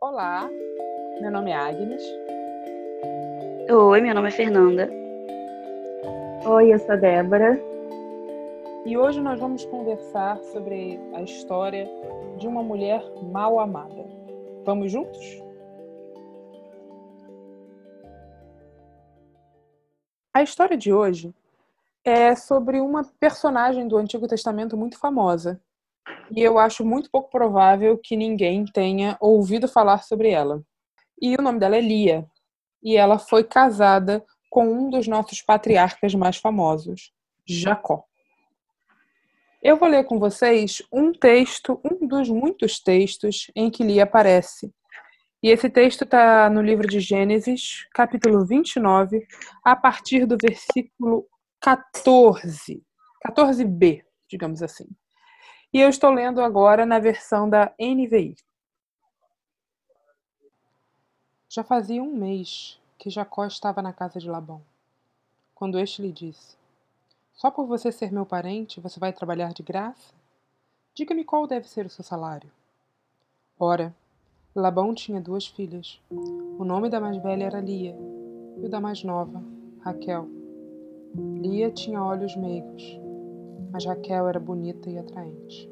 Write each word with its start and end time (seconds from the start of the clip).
Olá, 0.00 0.48
meu 1.20 1.28
nome 1.28 1.50
é 1.50 1.56
Agnes. 1.56 2.00
Oi, 3.68 4.00
meu 4.00 4.14
nome 4.14 4.28
é 4.28 4.30
Fernanda. 4.30 4.88
Oi, 6.46 6.72
eu 6.72 6.78
sou 6.78 6.92
a 6.92 6.96
Débora. 6.96 7.60
E 8.86 8.96
hoje 8.96 9.20
nós 9.20 9.40
vamos 9.40 9.64
conversar 9.64 10.38
sobre 10.52 11.00
a 11.14 11.22
história 11.22 11.90
de 12.38 12.46
uma 12.46 12.62
mulher 12.62 13.02
mal 13.32 13.58
amada. 13.58 14.06
Vamos 14.64 14.92
juntos? 14.92 15.42
A 20.32 20.44
história 20.44 20.76
de 20.76 20.92
hoje 20.92 21.34
é 22.04 22.36
sobre 22.36 22.80
uma 22.80 23.02
personagem 23.18 23.88
do 23.88 23.96
Antigo 23.96 24.28
Testamento 24.28 24.76
muito 24.76 24.96
famosa. 24.96 25.60
E 26.30 26.42
eu 26.42 26.58
acho 26.58 26.84
muito 26.84 27.10
pouco 27.10 27.30
provável 27.30 27.98
que 27.98 28.16
ninguém 28.16 28.64
tenha 28.64 29.16
ouvido 29.20 29.66
falar 29.66 30.02
sobre 30.02 30.30
ela. 30.30 30.62
E 31.20 31.34
o 31.34 31.42
nome 31.42 31.58
dela 31.58 31.76
é 31.76 31.80
Lia. 31.80 32.26
E 32.82 32.96
ela 32.96 33.18
foi 33.18 33.42
casada 33.42 34.24
com 34.50 34.66
um 34.66 34.90
dos 34.90 35.06
nossos 35.08 35.42
patriarcas 35.42 36.14
mais 36.14 36.36
famosos, 36.36 37.12
Jacó. 37.46 38.04
Eu 39.62 39.76
vou 39.76 39.88
ler 39.88 40.04
com 40.04 40.18
vocês 40.18 40.82
um 40.92 41.12
texto, 41.12 41.80
um 41.84 42.06
dos 42.06 42.28
muitos 42.28 42.80
textos 42.80 43.50
em 43.56 43.70
que 43.70 43.82
Lia 43.82 44.04
aparece. 44.04 44.72
E 45.42 45.50
esse 45.50 45.68
texto 45.68 46.02
está 46.02 46.48
no 46.48 46.62
livro 46.62 46.86
de 46.86 47.00
Gênesis, 47.00 47.86
capítulo 47.92 48.44
29, 48.46 49.26
a 49.64 49.74
partir 49.74 50.26
do 50.26 50.36
versículo 50.40 51.26
14, 51.60 52.82
14b, 53.26 54.02
digamos 54.28 54.62
assim. 54.62 54.86
E 55.70 55.80
eu 55.80 55.90
estou 55.90 56.10
lendo 56.10 56.40
agora 56.40 56.86
na 56.86 56.98
versão 56.98 57.48
da 57.48 57.72
NVI. 57.78 58.36
Já 61.46 61.62
fazia 61.62 62.02
um 62.02 62.14
mês 62.14 62.80
que 62.96 63.10
Jacó 63.10 63.44
estava 63.44 63.82
na 63.82 63.92
casa 63.92 64.18
de 64.18 64.30
Labão, 64.30 64.62
quando 65.54 65.78
este 65.78 66.00
lhe 66.00 66.10
disse: 66.10 66.56
Só 67.34 67.50
por 67.50 67.66
você 67.66 67.92
ser 67.92 68.10
meu 68.10 68.24
parente, 68.24 68.80
você 68.80 68.98
vai 68.98 69.12
trabalhar 69.12 69.52
de 69.52 69.62
graça? 69.62 70.14
Diga-me 70.94 71.22
qual 71.22 71.46
deve 71.46 71.68
ser 71.68 71.84
o 71.84 71.90
seu 71.90 72.02
salário. 72.02 72.50
Ora, 73.58 73.94
Labão 74.54 74.94
tinha 74.94 75.20
duas 75.20 75.46
filhas. 75.46 76.00
O 76.10 76.64
nome 76.64 76.88
da 76.88 76.98
mais 76.98 77.22
velha 77.22 77.44
era 77.44 77.60
Lia, 77.60 77.94
e 78.56 78.64
o 78.64 78.68
da 78.70 78.80
mais 78.80 79.04
nova, 79.04 79.42
Raquel. 79.80 80.26
Lia 81.14 81.70
tinha 81.70 82.02
olhos 82.02 82.34
meigos, 82.36 82.82
mas 83.70 83.84
Raquel 83.84 84.28
era 84.28 84.40
bonita 84.40 84.88
e 84.90 84.98
atraente. 84.98 85.70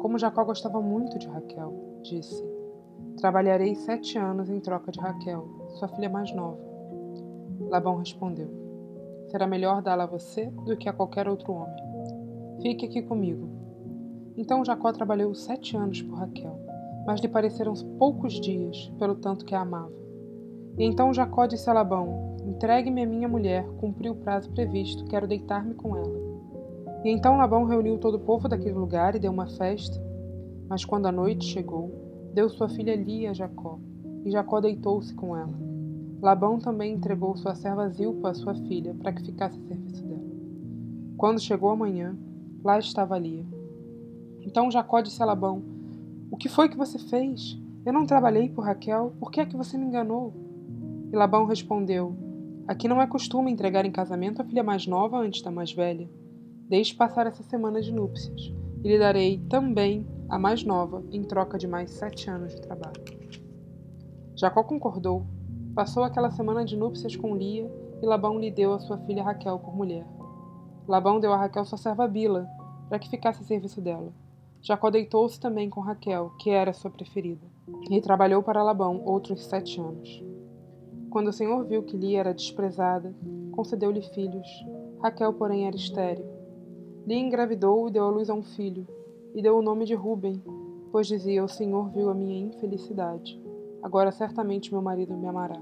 Como 0.00 0.18
Jacó 0.18 0.44
gostava 0.44 0.80
muito 0.80 1.18
de 1.18 1.26
Raquel, 1.28 1.72
disse: 2.02 2.42
Trabalharei 3.16 3.74
sete 3.74 4.16
anos 4.16 4.48
em 4.48 4.60
troca 4.60 4.90
de 4.90 4.98
Raquel, 4.98 5.46
sua 5.74 5.88
filha 5.88 6.08
mais 6.08 6.34
nova. 6.34 6.58
Labão 7.68 7.96
respondeu: 7.96 8.48
Será 9.28 9.46
melhor 9.46 9.82
dá-la 9.82 10.04
a 10.04 10.06
você 10.06 10.46
do 10.66 10.76
que 10.76 10.88
a 10.88 10.92
qualquer 10.92 11.28
outro 11.28 11.52
homem. 11.52 11.82
Fique 12.62 12.86
aqui 12.86 13.02
comigo. 13.02 13.48
Então 14.36 14.64
Jacó 14.64 14.92
trabalhou 14.92 15.34
sete 15.34 15.76
anos 15.76 16.00
por 16.02 16.18
Raquel, 16.18 16.58
mas 17.06 17.20
lhe 17.20 17.28
pareceram 17.28 17.74
poucos 17.98 18.40
dias, 18.40 18.90
pelo 18.98 19.16
tanto 19.16 19.44
que 19.44 19.54
a 19.54 19.60
amava. 19.60 19.92
E 20.78 20.84
então 20.84 21.12
Jacó 21.12 21.46
disse 21.46 21.68
a 21.68 21.74
Labão: 21.74 22.36
Entregue-me 22.44 23.02
a 23.02 23.06
minha 23.06 23.28
mulher, 23.28 23.66
cumpri 23.78 24.08
o 24.08 24.14
prazo 24.14 24.50
previsto, 24.50 25.04
quero 25.04 25.28
deitar-me 25.28 25.74
com 25.74 25.96
ela. 25.96 26.29
E 27.04 27.10
então 27.10 27.36
Labão 27.36 27.64
reuniu 27.64 27.98
todo 27.98 28.16
o 28.16 28.20
povo 28.20 28.48
daquele 28.48 28.74
lugar 28.74 29.14
e 29.14 29.18
deu 29.18 29.32
uma 29.32 29.46
festa. 29.46 29.98
Mas 30.68 30.84
quando 30.84 31.06
a 31.06 31.12
noite 31.12 31.46
chegou, 31.46 31.90
deu 32.34 32.48
sua 32.48 32.68
filha 32.68 32.94
Lia 32.94 33.30
a 33.30 33.34
Jacó, 33.34 33.78
e 34.24 34.30
Jacó 34.30 34.60
deitou-se 34.60 35.14
com 35.14 35.36
ela. 35.36 35.54
Labão 36.20 36.58
também 36.58 36.92
entregou 36.92 37.34
sua 37.36 37.54
serva 37.54 37.88
Zilpa 37.88 38.30
a 38.30 38.34
sua 38.34 38.54
filha, 38.54 38.94
para 38.94 39.12
que 39.12 39.24
ficasse 39.24 39.58
a 39.58 39.62
serviço 39.62 40.04
dela. 40.04 40.20
Quando 41.16 41.40
chegou 41.40 41.70
a 41.70 41.76
manhã, 41.76 42.16
lá 42.62 42.78
estava 42.78 43.18
Lia. 43.18 43.44
Então 44.42 44.70
Jacó 44.70 45.00
disse 45.00 45.22
a 45.22 45.26
Labão: 45.26 45.62
O 46.30 46.36
que 46.36 46.48
foi 46.48 46.68
que 46.68 46.76
você 46.76 46.98
fez? 46.98 47.58
Eu 47.84 47.94
não 47.94 48.04
trabalhei 48.04 48.50
por 48.50 48.64
Raquel, 48.64 49.14
por 49.18 49.30
que 49.30 49.40
é 49.40 49.46
que 49.46 49.56
você 49.56 49.78
me 49.78 49.86
enganou? 49.86 50.34
E 51.10 51.16
Labão 51.16 51.46
respondeu: 51.46 52.14
Aqui 52.68 52.86
não 52.86 53.00
é 53.00 53.06
costume 53.06 53.50
entregar 53.50 53.86
em 53.86 53.90
casamento 53.90 54.42
a 54.42 54.44
filha 54.44 54.62
mais 54.62 54.86
nova 54.86 55.18
antes 55.18 55.42
da 55.42 55.50
mais 55.50 55.72
velha. 55.72 56.08
Deixe 56.70 56.94
passar 56.94 57.26
essa 57.26 57.42
semana 57.42 57.82
de 57.82 57.92
núpcias, 57.92 58.54
e 58.84 58.88
lhe 58.88 58.96
darei 58.96 59.38
também 59.50 60.06
a 60.28 60.38
mais 60.38 60.62
nova, 60.62 61.02
em 61.10 61.20
troca 61.24 61.58
de 61.58 61.66
mais 61.66 61.90
sete 61.90 62.30
anos 62.30 62.54
de 62.54 62.60
trabalho. 62.60 63.02
Jacó 64.36 64.62
concordou, 64.62 65.26
passou 65.74 66.04
aquela 66.04 66.30
semana 66.30 66.64
de 66.64 66.76
núpcias 66.76 67.16
com 67.16 67.34
Lia, 67.34 67.68
e 68.00 68.06
Labão 68.06 68.38
lhe 68.38 68.52
deu 68.52 68.72
a 68.72 68.78
sua 68.78 68.98
filha 68.98 69.24
Raquel 69.24 69.58
por 69.58 69.74
mulher. 69.74 70.06
Labão 70.86 71.18
deu 71.18 71.32
a 71.32 71.36
Raquel 71.38 71.64
sua 71.64 71.76
serva 71.76 72.06
Bila, 72.06 72.46
para 72.88 73.00
que 73.00 73.10
ficasse 73.10 73.42
a 73.42 73.44
serviço 73.44 73.80
dela. 73.80 74.12
Jacó 74.62 74.90
deitou-se 74.90 75.40
também 75.40 75.68
com 75.68 75.80
Raquel, 75.80 76.30
que 76.38 76.50
era 76.50 76.72
sua 76.72 76.92
preferida, 76.92 77.48
e 77.90 78.00
trabalhou 78.00 78.44
para 78.44 78.62
Labão 78.62 79.02
outros 79.04 79.44
sete 79.44 79.80
anos. 79.80 80.22
Quando 81.10 81.30
o 81.30 81.32
Senhor 81.32 81.64
viu 81.64 81.82
que 81.82 81.96
Lia 81.96 82.20
era 82.20 82.32
desprezada, 82.32 83.12
concedeu-lhe 83.50 84.02
filhos. 84.02 84.46
Raquel, 85.02 85.32
porém, 85.32 85.66
era 85.66 85.74
estéril. 85.74 86.38
Lia 87.06 87.18
engravidou 87.18 87.88
e 87.88 87.90
deu 87.90 88.04
à 88.04 88.10
luz 88.10 88.28
a 88.28 88.34
um 88.34 88.42
filho, 88.42 88.86
e 89.34 89.40
deu 89.40 89.56
o 89.56 89.62
nome 89.62 89.84
de 89.84 89.94
Ruben, 89.94 90.42
pois 90.92 91.06
dizia: 91.06 91.42
O 91.42 91.48
Senhor 91.48 91.90
viu 91.90 92.10
a 92.10 92.14
minha 92.14 92.46
infelicidade. 92.46 93.40
Agora 93.82 94.12
certamente 94.12 94.70
meu 94.70 94.82
marido 94.82 95.16
me 95.16 95.26
amará. 95.26 95.60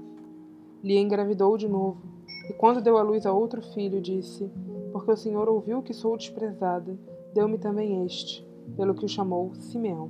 Lia 0.83 0.99
engravidou 0.99 1.57
de 1.57 1.67
novo, 1.67 2.01
e 2.49 2.53
quando 2.53 2.81
deu 2.81 2.97
à 2.97 3.01
luz 3.01 3.25
a 3.25 3.31
outro 3.31 3.61
filho, 3.61 4.01
disse: 4.01 4.51
Porque 4.91 5.11
o 5.11 5.17
Senhor 5.17 5.47
ouviu 5.47 5.81
que 5.81 5.93
sou 5.93 6.17
desprezada, 6.17 6.97
deu-me 7.33 7.57
também 7.57 8.05
este, 8.05 8.45
pelo 8.75 8.93
que 8.93 9.05
o 9.05 9.09
chamou 9.09 9.53
Simeão. 9.55 10.09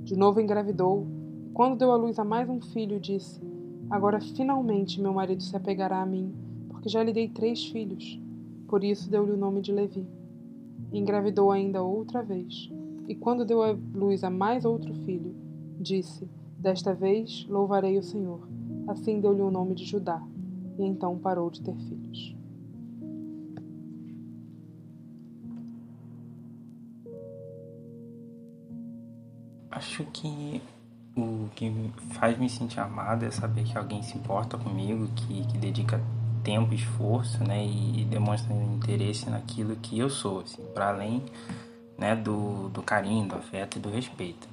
De 0.00 0.16
novo 0.16 0.40
engravidou, 0.40 1.06
e 1.46 1.50
quando 1.50 1.78
deu 1.78 1.92
à 1.92 1.96
luz 1.96 2.18
a 2.18 2.24
mais 2.24 2.48
um 2.48 2.60
filho, 2.60 2.98
disse: 2.98 3.40
Agora 3.88 4.20
finalmente 4.20 5.00
meu 5.00 5.12
marido 5.12 5.42
se 5.42 5.56
apegará 5.56 6.02
a 6.02 6.06
mim, 6.06 6.34
porque 6.68 6.88
já 6.88 7.02
lhe 7.02 7.12
dei 7.12 7.28
três 7.28 7.64
filhos. 7.66 8.20
Por 8.66 8.82
isso 8.82 9.08
deu-lhe 9.08 9.32
o 9.32 9.36
nome 9.36 9.60
de 9.62 9.72
Levi. 9.72 10.17
Engravidou 10.92 11.50
ainda 11.50 11.82
outra 11.82 12.22
vez, 12.22 12.70
e 13.06 13.14
quando 13.14 13.44
deu 13.44 13.62
à 13.62 13.76
luz 13.94 14.24
a 14.24 14.30
mais 14.30 14.64
outro 14.64 14.94
filho, 14.94 15.34
disse: 15.78 16.28
Desta 16.58 16.94
vez 16.94 17.46
louvarei 17.48 17.98
o 17.98 18.02
Senhor. 18.02 18.48
Assim 18.86 19.20
deu-lhe 19.20 19.42
o 19.42 19.50
nome 19.50 19.74
de 19.74 19.84
Judá, 19.84 20.22
e 20.78 20.82
então 20.82 21.18
parou 21.18 21.50
de 21.50 21.60
ter 21.60 21.76
filhos. 21.76 22.34
Acho 29.70 30.04
que 30.06 30.60
o 31.16 31.48
que 31.54 31.70
faz 32.14 32.38
me 32.38 32.48
sentir 32.48 32.80
amado 32.80 33.24
é 33.24 33.30
saber 33.30 33.64
que 33.64 33.76
alguém 33.76 34.02
se 34.02 34.16
importa 34.16 34.56
comigo, 34.56 35.06
que, 35.14 35.46
que 35.46 35.58
dedica 35.58 36.00
tempo, 36.48 36.72
esforço, 36.72 37.44
né, 37.44 37.62
e, 37.62 38.06
demonstra 38.06 38.54
interesse 38.54 39.28
naquilo 39.28 39.76
que 39.76 39.98
eu 39.98 40.08
sou, 40.08 40.40
assim, 40.40 40.64
para 40.72 40.88
além, 40.88 41.22
né, 41.98 42.16
do, 42.16 42.70
do 42.70 42.82
carinho, 42.82 43.28
do 43.28 43.34
afeto 43.34 43.76
e 43.76 43.80
do 43.80 43.90
respeito. 43.90 44.48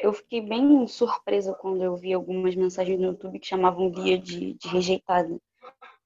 Eu 0.00 0.12
fiquei 0.12 0.40
bem 0.40 0.86
surpresa 0.86 1.52
quando 1.54 1.82
eu 1.82 1.96
vi 1.96 2.12
algumas 2.12 2.54
mensagens 2.54 3.00
no 3.00 3.06
YouTube 3.06 3.40
que 3.40 3.46
chamavam 3.46 3.88
Lia 3.88 4.16
de, 4.16 4.52
de 4.52 4.68
rejeitada 4.68 5.40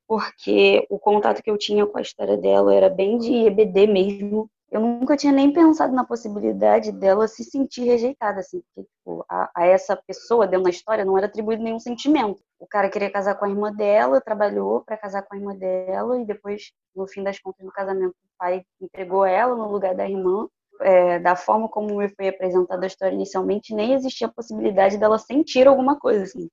porque 0.09 0.87
o 0.89 0.99
contato 0.99 1.43
que 1.43 1.51
eu 1.51 1.59
tinha 1.59 1.87
com 1.87 1.99
a 1.99 2.01
história 2.01 2.39
dela 2.39 2.75
era 2.75 2.89
bem 2.89 3.19
de 3.19 3.31
EBD 3.47 3.87
mesmo. 3.87 4.51
Eu 4.71 4.81
nunca 4.81 5.17
tinha 5.17 5.33
nem 5.33 5.53
pensado 5.53 5.95
na 5.95 6.05
possibilidade 6.05 6.93
dela 6.93 7.29
se 7.29 7.45
sentir 7.45 7.85
rejeitada, 7.85 8.41
assim, 8.41 8.63
porque 8.63 8.89
tipo, 8.89 9.25
a, 9.29 9.51
a, 9.55 9.67
essa 9.67 9.97
pessoa 9.97 10.47
dentro 10.47 10.65
da 10.65 10.71
história 10.71 11.05
não 11.05 11.17
era 11.17 11.27
atribuído 11.27 11.63
nenhum 11.63 11.79
sentimento. 11.79 12.41
O 12.59 12.67
cara 12.67 12.89
queria 12.89 13.11
casar 13.11 13.35
com 13.35 13.45
a 13.45 13.51
irmã 13.51 13.73
dela, 13.73 14.21
trabalhou 14.21 14.83
para 14.83 14.97
casar 14.97 15.23
com 15.23 15.35
a 15.35 15.39
irmã 15.39 15.55
dela, 15.55 16.21
e 16.21 16.25
depois, 16.25 16.73
no 16.97 17.07
fim 17.07 17.23
das 17.23 17.39
contas, 17.39 17.65
no 17.65 17.73
casamento, 17.73 18.11
o 18.11 18.39
pai 18.39 18.63
entregou 18.81 19.25
ela 19.25 19.55
no 19.55 19.71
lugar 19.71 19.95
da 19.95 20.09
irmã. 20.09 20.49
É, 20.81 21.19
da 21.19 21.35
forma 21.35 21.69
como 21.69 21.97
me 21.97 22.09
foi 22.11 22.29
apresentada 22.29 22.85
a 22.85 22.87
história 22.87 23.13
inicialmente, 23.13 23.75
nem 23.75 23.95
existia 23.95 24.29
a 24.29 24.33
possibilidade 24.33 24.97
dela 24.97 25.19
sentir 25.19 25.67
alguma 25.67 25.99
coisa, 25.99 26.23
assim 26.23 26.49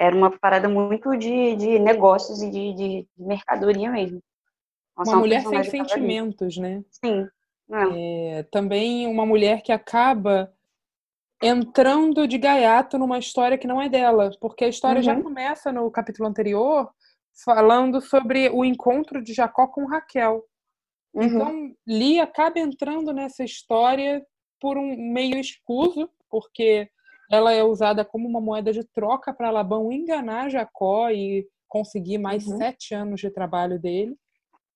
era 0.00 0.16
uma 0.16 0.30
parada 0.30 0.66
muito 0.66 1.14
de, 1.14 1.54
de 1.56 1.78
negócios 1.78 2.40
e 2.40 2.50
de, 2.50 2.72
de, 2.72 3.08
mercadoria 3.18 3.90
mesmo. 3.90 4.22
Nossa, 4.96 5.10
uma, 5.10 5.18
uma 5.18 5.20
mulher 5.20 5.44
sem 5.44 5.62
sentimentos, 5.62 6.56
né? 6.56 6.82
Sim. 6.90 7.28
É. 7.70 8.38
É, 8.38 8.42
também 8.44 9.06
uma 9.06 9.26
mulher 9.26 9.62
que 9.62 9.70
acaba 9.70 10.50
entrando 11.42 12.26
de 12.26 12.38
gaiato 12.38 12.96
numa 12.96 13.18
história 13.18 13.58
que 13.58 13.66
não 13.66 13.80
é 13.80 13.90
dela, 13.90 14.30
porque 14.40 14.64
a 14.64 14.68
história 14.68 14.98
Uhum. 14.98 15.02
já 15.04 15.22
começa 15.22 15.70
no 15.70 15.90
capítulo 15.90 16.26
anterior 16.26 16.90
falando 17.44 18.00
sobre 18.00 18.48
o 18.48 18.64
encontro 18.64 19.22
de 19.22 19.34
Jacó 19.34 19.66
com 19.66 19.84
Raquel. 19.84 20.42
Uhum. 21.12 21.24
Então, 21.24 21.74
Lia 21.86 22.24
acaba 22.24 22.58
entrando 22.58 23.12
nessa 23.12 23.44
história 23.44 24.24
por 24.58 24.78
um 24.78 24.96
meio 25.12 25.38
escuso, 25.38 26.08
porque 26.30 26.90
ela 27.30 27.52
é 27.52 27.62
usada 27.62 28.04
como 28.04 28.28
uma 28.28 28.40
moeda 28.40 28.72
de 28.72 28.82
troca 28.84 29.32
para 29.32 29.50
Labão 29.50 29.92
enganar 29.92 30.50
Jacó 30.50 31.10
e 31.10 31.46
conseguir 31.68 32.18
mais 32.18 32.46
Uhum. 32.46 32.56
sete 32.58 32.94
anos 32.94 33.20
de 33.20 33.30
trabalho 33.30 33.78
dele. 33.78 34.16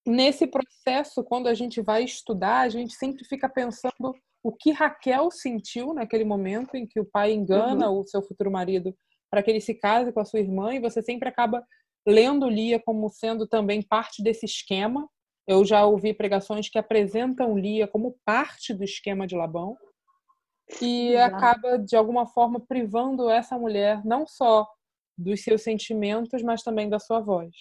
Nesse 0.06 0.47
processo, 0.47 1.25
quando 1.25 1.49
a 1.49 1.55
gente 1.55 1.81
vai 1.81 2.05
estudar, 2.05 2.61
a 2.61 2.69
gente 2.69 2.95
sempre 2.95 3.25
fica 3.25 3.49
pensando 3.49 4.15
o 4.43 4.53
que 4.53 4.71
Raquel 4.71 5.31
sentiu 5.31 5.95
naquele 5.95 6.25
momento 6.25 6.77
em 6.77 6.87
que 6.87 7.01
o 7.01 7.05
pai 7.05 7.33
engana 7.33 7.91
o 7.91 8.05
seu 8.05 8.23
futuro 8.23 8.51
marido 8.51 8.95
para 9.31 9.43
que 9.43 9.51
ele 9.51 9.61
se 9.61 9.75
case 9.75 10.12
com 10.12 10.21
a 10.21 10.25
sua 10.25 10.39
irmã, 10.39 10.75
e 10.75 10.79
você 10.79 11.03
sempre 11.03 11.29
acaba 11.29 11.65
lendo 12.06 12.49
Lia 12.49 12.79
como 12.79 13.09
sendo 13.09 13.49
também 13.49 13.83
parte 13.83 14.23
desse 14.23 14.45
esquema. 14.45 15.09
Eu 15.49 15.65
já 15.65 15.85
ouvi 15.85 16.15
pregações 16.15 16.69
que 16.69 16.79
apresentam 16.79 17.59
Lia 17.59 17.89
como 17.89 18.17
parte 18.25 18.73
do 18.73 18.85
esquema 18.85 19.27
de 19.27 19.35
Labão 19.35 19.77
e 20.81 21.12
Exato. 21.12 21.37
acaba 21.37 21.78
de 21.78 21.96
alguma 21.96 22.26
forma 22.26 22.61
privando 22.61 23.28
essa 23.28 23.58
mulher 23.58 24.05
não 24.05 24.26
só 24.26 24.66
dos 25.16 25.43
seus 25.43 25.62
sentimentos, 25.62 26.43
mas 26.43 26.62
também 26.62 26.88
da 26.88 26.99
sua 26.99 27.20
voz. 27.20 27.55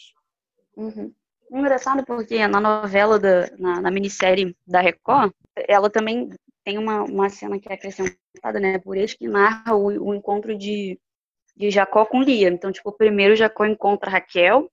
Uhum. 0.75 1.13
Engraçado 1.51 2.03
porque 2.03 2.47
na 2.47 2.59
novela, 2.59 3.19
da, 3.19 3.49
na, 3.57 3.81
na 3.81 3.91
minissérie 3.91 4.55
da 4.65 4.81
Record, 4.81 5.31
ela 5.67 5.89
também 5.89 6.29
tem 6.63 6.77
uma, 6.77 7.03
uma 7.03 7.29
cena 7.29 7.59
que 7.59 7.69
é 7.69 7.75
acrescentada, 7.75 8.59
né, 8.59 8.79
por 8.79 8.97
eles 8.97 9.13
que 9.13 9.27
narra 9.27 9.75
o, 9.75 10.09
o 10.09 10.15
encontro 10.15 10.57
de, 10.57 10.99
de 11.55 11.69
Jacó 11.69 12.05
com 12.05 12.21
Lia. 12.21 12.47
Então, 12.49 12.71
tipo, 12.71 12.91
primeiro 12.91 13.35
Jacó 13.35 13.65
encontra 13.65 14.09
Raquel, 14.09 14.71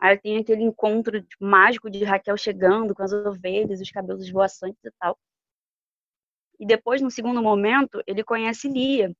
aí 0.00 0.18
tem 0.18 0.36
aquele 0.36 0.62
encontro 0.62 1.24
mágico 1.40 1.88
de 1.88 2.04
Raquel 2.04 2.36
chegando 2.36 2.94
com 2.94 3.02
as 3.02 3.12
ovelhas, 3.12 3.80
os 3.80 3.90
cabelos 3.90 4.24
esvoaçantes 4.24 4.84
e 4.84 4.90
tal. 4.98 5.16
E 6.62 6.64
depois, 6.64 7.02
no 7.02 7.10
segundo 7.10 7.42
momento, 7.42 8.00
ele 8.06 8.22
conhece 8.22 8.68
Lia. 8.68 9.12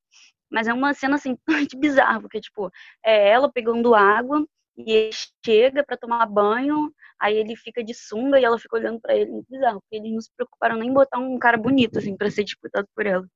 Mas 0.49 0.65
é 0.65 0.73
uma 0.73 0.93
cena 0.93 1.15
assim, 1.15 1.37
bizarra, 1.77 2.21
porque, 2.21 2.39
tipo, 2.39 2.71
é 3.03 3.31
ela 3.31 3.51
pegando 3.51 3.93
água 3.93 4.47
e 4.77 4.93
ele 4.93 5.11
chega 5.45 5.83
para 5.83 5.97
tomar 5.97 6.25
banho, 6.25 6.89
aí 7.19 7.35
ele 7.35 7.57
fica 7.57 7.83
de 7.83 7.93
sunga 7.93 8.39
e 8.39 8.45
ela 8.45 8.57
fica 8.57 8.77
olhando 8.77 9.01
para 9.01 9.13
ele, 9.13 9.29
muito 9.29 9.47
bizarro, 9.49 9.81
porque 9.81 9.97
eles 9.97 10.13
não 10.13 10.21
se 10.21 10.29
preocuparam 10.37 10.77
nem 10.77 10.89
em 10.89 10.93
botar 10.93 11.19
um 11.19 11.37
cara 11.37 11.57
bonito, 11.57 11.99
assim, 11.99 12.15
pra 12.15 12.31
ser 12.31 12.45
disputado 12.45 12.87
por 12.95 13.05
ela. 13.05 13.27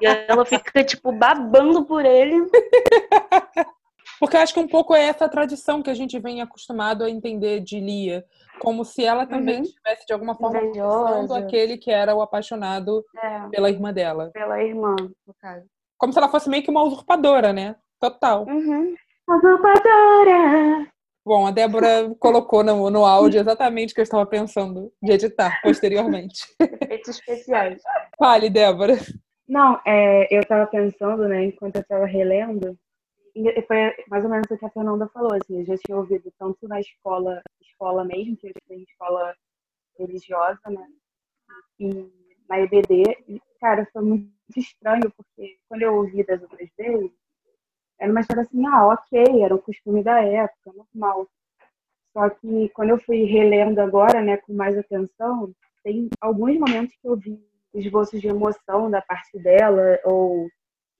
E 0.00 0.06
ela 0.06 0.46
fica, 0.46 0.82
tipo, 0.82 1.12
babando 1.12 1.84
por 1.84 2.06
ele. 2.06 2.34
Porque 4.20 4.36
eu 4.36 4.40
acho 4.40 4.52
que 4.52 4.60
um 4.60 4.68
pouco 4.68 4.94
é 4.94 5.06
essa 5.06 5.28
tradição 5.28 5.82
que 5.82 5.88
a 5.90 5.94
gente 5.94 6.18
vem 6.18 6.42
acostumado 6.42 7.02
a 7.02 7.10
entender 7.10 7.60
de 7.60 7.80
Lia, 7.80 8.24
como 8.60 8.84
se 8.84 9.02
ela 9.04 9.24
também 9.26 9.56
Uhum. 9.56 9.62
estivesse 9.62 10.06
de 10.06 10.12
alguma 10.12 10.34
forma 10.36 10.58
acusando 10.58 11.34
aquele 11.34 11.78
que 11.78 11.90
era 11.90 12.14
o 12.14 12.20
apaixonado 12.20 13.02
É, 13.16 13.48
pela 13.48 13.70
irmã 13.70 13.92
dela. 13.92 14.30
pela 14.34 14.62
irmã, 14.62 14.94
no 15.26 15.34
caso. 15.40 15.64
Como 15.98 16.12
se 16.12 16.18
ela 16.18 16.28
fosse 16.28 16.48
meio 16.50 16.62
que 16.62 16.70
uma 16.70 16.82
usurpadora, 16.82 17.52
né? 17.52 17.74
Total. 17.98 18.44
Uhum. 18.46 18.94
Usurpadora! 19.28 20.86
Bom, 21.24 21.46
a 21.46 21.50
Débora 21.50 22.10
colocou 22.18 22.62
no, 22.64 22.90
no 22.90 23.04
áudio 23.04 23.40
exatamente 23.40 23.92
o 23.92 23.94
que 23.94 24.00
eu 24.00 24.04
estava 24.04 24.26
pensando 24.26 24.92
de 25.02 25.12
editar 25.12 25.60
posteriormente. 25.62 26.40
Efeitos 26.82 27.08
especiais. 27.18 27.82
Fale, 28.18 28.48
Débora. 28.50 28.94
Não, 29.48 29.80
é, 29.86 30.26
eu 30.30 30.44
tava 30.46 30.66
pensando, 30.66 31.26
né, 31.28 31.44
enquanto 31.46 31.76
eu 31.76 31.84
tava 31.86 32.06
relendo, 32.06 32.76
e 33.48 33.62
foi 33.62 33.94
mais 34.08 34.24
ou 34.24 34.30
menos 34.30 34.50
o 34.50 34.58
que 34.58 34.64
a 34.64 34.70
Fernanda 34.70 35.08
falou, 35.08 35.34
assim, 35.34 35.60
eu 35.60 35.64
já 35.64 35.76
tinha 35.76 35.96
ouvido 35.96 36.32
tanto 36.38 36.68
na 36.68 36.80
escola, 36.80 37.42
escola 37.60 38.04
mesmo, 38.04 38.36
que 38.36 38.46
eu 38.46 38.50
estudei 38.50 38.78
em 38.78 38.82
escola 38.82 39.34
religiosa, 39.98 40.60
né, 40.68 40.86
e 41.78 42.10
na 42.48 42.60
EBD, 42.60 43.02
e, 43.28 43.40
cara, 43.60 43.86
foi 43.92 44.02
muito 44.02 44.30
estranho, 44.56 45.10
porque 45.16 45.58
quando 45.68 45.82
eu 45.82 45.94
ouvi 45.94 46.24
das 46.24 46.42
outras 46.42 46.68
vezes, 46.76 47.12
era 47.98 48.10
uma 48.10 48.20
história 48.20 48.42
assim, 48.42 48.66
ah, 48.66 48.88
ok, 48.88 49.42
era 49.42 49.54
o 49.54 49.62
costume 49.62 50.02
da 50.02 50.20
época, 50.22 50.72
normal. 50.72 51.28
Só 52.12 52.28
que 52.30 52.68
quando 52.70 52.90
eu 52.90 52.98
fui 52.98 53.24
relendo 53.24 53.78
agora, 53.78 54.20
né, 54.20 54.38
com 54.38 54.52
mais 54.52 54.76
atenção, 54.76 55.52
tem 55.84 56.08
alguns 56.20 56.58
momentos 56.58 56.96
que 57.00 57.06
eu 57.06 57.16
vi 57.16 57.38
esboços 57.74 58.20
de 58.20 58.26
emoção 58.28 58.90
da 58.90 59.00
parte 59.00 59.38
dela, 59.38 60.00
ou 60.04 60.48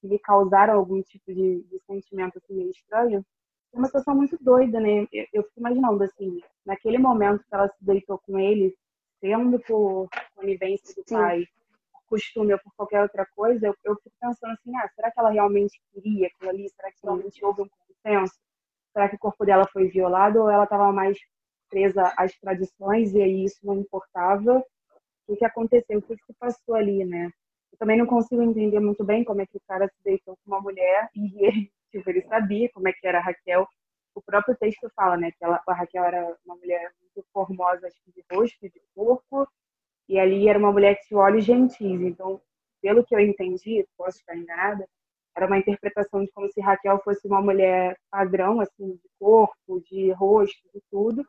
que 0.00 0.08
lhe 0.08 0.19
causaram 0.19 0.75
algum 0.75 1.02
tipo 1.02 1.32
de, 1.32 1.62
de 1.62 1.79
sentimento 1.87 2.38
assim, 2.38 2.55
meio 2.55 2.70
estranho. 2.70 3.25
É 3.73 3.79
uma 3.79 3.87
situação 3.87 4.14
muito 4.14 4.37
doida, 4.41 4.81
né? 4.81 5.06
Eu, 5.12 5.26
eu 5.32 5.43
fico 5.44 5.61
imaginando, 5.61 6.02
assim, 6.02 6.41
naquele 6.64 6.99
momento 6.99 7.44
que 7.44 7.55
ela 7.55 7.69
se 7.69 7.85
deitou 7.85 8.19
com 8.19 8.38
ele, 8.38 8.75
sendo 9.20 9.61
por 9.61 10.08
conivência 10.35 10.94
do 10.94 11.02
Sim. 11.06 11.14
pai, 11.14 11.44
por 11.93 12.02
costume 12.06 12.52
ou 12.52 12.58
por 12.58 12.73
qualquer 12.75 13.02
outra 13.02 13.26
coisa, 13.37 13.67
eu, 13.67 13.75
eu 13.85 13.94
fico 13.97 14.14
pensando 14.20 14.52
assim, 14.52 14.76
ah, 14.76 14.88
será 14.94 15.11
que 15.11 15.20
ela 15.20 15.31
realmente 15.31 15.81
queria 15.93 16.26
aquilo 16.26 16.50
ali? 16.50 16.69
Será 16.70 16.91
que 16.91 16.99
realmente 17.03 17.44
houve 17.44 17.62
um 17.62 17.69
consenso? 17.69 18.35
Será 18.93 19.08
que 19.08 19.17
o 19.17 19.20
corpo 19.20 19.44
dela 19.44 19.69
foi 19.73 19.88
violado 19.88 20.41
ou 20.41 20.50
ela 20.50 20.64
estava 20.64 20.91
mais 20.93 21.17
presa 21.69 22.12
às 22.17 22.37
tradições 22.38 23.14
e 23.14 23.23
aí 23.23 23.44
isso 23.44 23.58
não 23.62 23.76
importava? 23.76 24.64
O 25.29 25.37
que 25.37 25.44
aconteceu? 25.44 25.99
O 25.99 26.03
que 26.03 26.17
se 26.17 26.35
passou 26.38 26.75
ali, 26.75 27.05
né? 27.05 27.31
Eu 27.72 27.78
também 27.78 27.99
não 27.99 28.06
consigo 28.06 28.43
entender 28.43 28.81
muito 28.81 29.05
bem 29.05 29.25
como 29.25 29.40
é 29.40 29.46
que 29.46 29.56
o 29.56 29.62
cara 29.67 29.88
se 29.88 30.05
deitou 30.05 30.37
com 30.37 30.50
uma 30.50 30.61
mulher 30.61 31.08
e 31.14 31.32
ele, 31.44 31.72
tipo, 31.90 32.08
ele 32.11 32.22
sabia 32.22 32.70
como 32.72 32.88
é 32.88 32.93
que 32.93 33.06
era 33.06 33.19
a 33.19 33.22
Raquel. 33.22 33.67
O 34.14 34.22
próprio 34.22 34.56
texto 34.56 34.90
fala, 34.94 35.17
né, 35.17 35.31
que 35.31 35.44
ela, 35.44 35.62
a 35.67 35.75
Raquel 35.75 36.05
era 36.05 36.37
uma 36.44 36.56
mulher 36.56 36.93
muito 37.00 37.26
formosa, 37.32 37.87
acho 37.87 37.96
que 38.05 38.12
de 38.12 38.25
rosto, 38.31 38.61
de 38.62 38.82
corpo, 38.94 39.49
e 40.08 40.19
ali 40.19 40.49
era 40.49 40.58
uma 40.58 40.72
mulher 40.72 40.96
que 40.96 41.06
tinha 41.06 41.20
olhos 41.20 41.44
gentis. 41.44 42.00
Então, 42.00 42.40
pelo 42.82 43.05
que 43.05 43.14
eu 43.14 43.20
entendi, 43.20 43.87
posso 43.96 44.19
estar 44.19 44.37
enganada, 44.37 44.88
era 45.37 45.46
uma 45.46 45.58
interpretação 45.58 46.25
de 46.25 46.31
como 46.32 46.50
se 46.50 46.61
Raquel 46.61 47.00
fosse 47.05 47.26
uma 47.26 47.40
mulher 47.40 47.96
padrão, 48.11 48.61
assim, 48.61 48.93
de 48.93 49.08
corpo, 49.19 49.81
de 49.88 50.11
rosto, 50.12 50.69
de 50.75 50.82
tudo, 50.90 51.25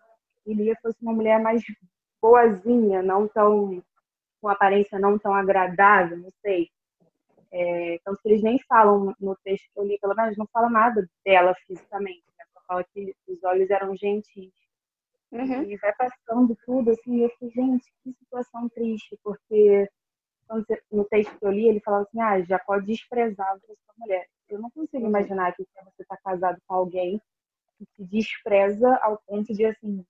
e 0.46 0.54
Lia 0.54 0.76
fosse 0.82 0.98
uma 1.02 1.14
mulher 1.14 1.40
mais 1.40 1.62
boazinha, 2.22 3.02
não 3.02 3.28
tão 3.28 3.82
com 4.42 4.50
aparência 4.50 5.00
não 5.00 5.18
tão 5.20 5.34
agradável, 5.34 6.18
não 6.18 6.30
sei. 6.42 6.70
É, 7.52 8.00
tanto 8.04 8.22
que 8.22 8.30
eles 8.30 8.42
nem 8.42 8.58
falam 8.68 9.14
no 9.20 9.36
texto 9.44 9.70
que 9.74 9.80
eu 9.80 9.84
li, 9.86 10.00
pelo 10.00 10.16
menos 10.16 10.38
não 10.38 10.48
fala 10.52 10.70
nada 10.70 11.08
dela 11.26 11.54
fisicamente, 11.68 12.24
né? 12.38 12.46
só 12.54 12.62
fala 12.66 12.84
que 12.94 13.14
os 13.28 13.44
olhos 13.44 13.70
eram 13.70 13.96
gentis. 13.96 14.52
Uhum. 15.32 15.64
E 15.64 15.78
vai 15.78 15.94
passando 15.96 16.58
tudo, 16.66 16.92
assim, 16.92 17.18
e 17.18 17.24
eu 17.24 17.30
fiquei, 17.30 17.50
gente, 17.52 17.94
que 18.04 18.14
situação 18.14 18.68
triste, 18.70 19.18
porque 19.24 19.90
no 20.92 21.06
texto 21.06 21.38
que 21.40 21.46
eu 21.46 21.52
li, 21.52 21.70
ele 21.70 21.80
falava 21.80 22.04
assim, 22.04 22.20
ah, 22.20 22.42
Jacó 22.42 22.78
desprezava 22.80 23.62
essa 23.70 23.94
mulher. 23.98 24.28
Eu 24.50 24.60
não 24.60 24.70
consigo 24.70 25.04
Uhum. 25.04 25.10
imaginar 25.10 25.54
que 25.56 25.64
você 25.64 26.02
está 26.02 26.18
casado 26.18 26.58
com 26.68 26.76
alguém 26.76 27.22
que 27.78 27.86
te 27.86 28.04
despreza 28.04 28.98
ao 29.02 29.22
ponto 29.26 29.54
de, 29.54 29.66
assim, 29.66 30.06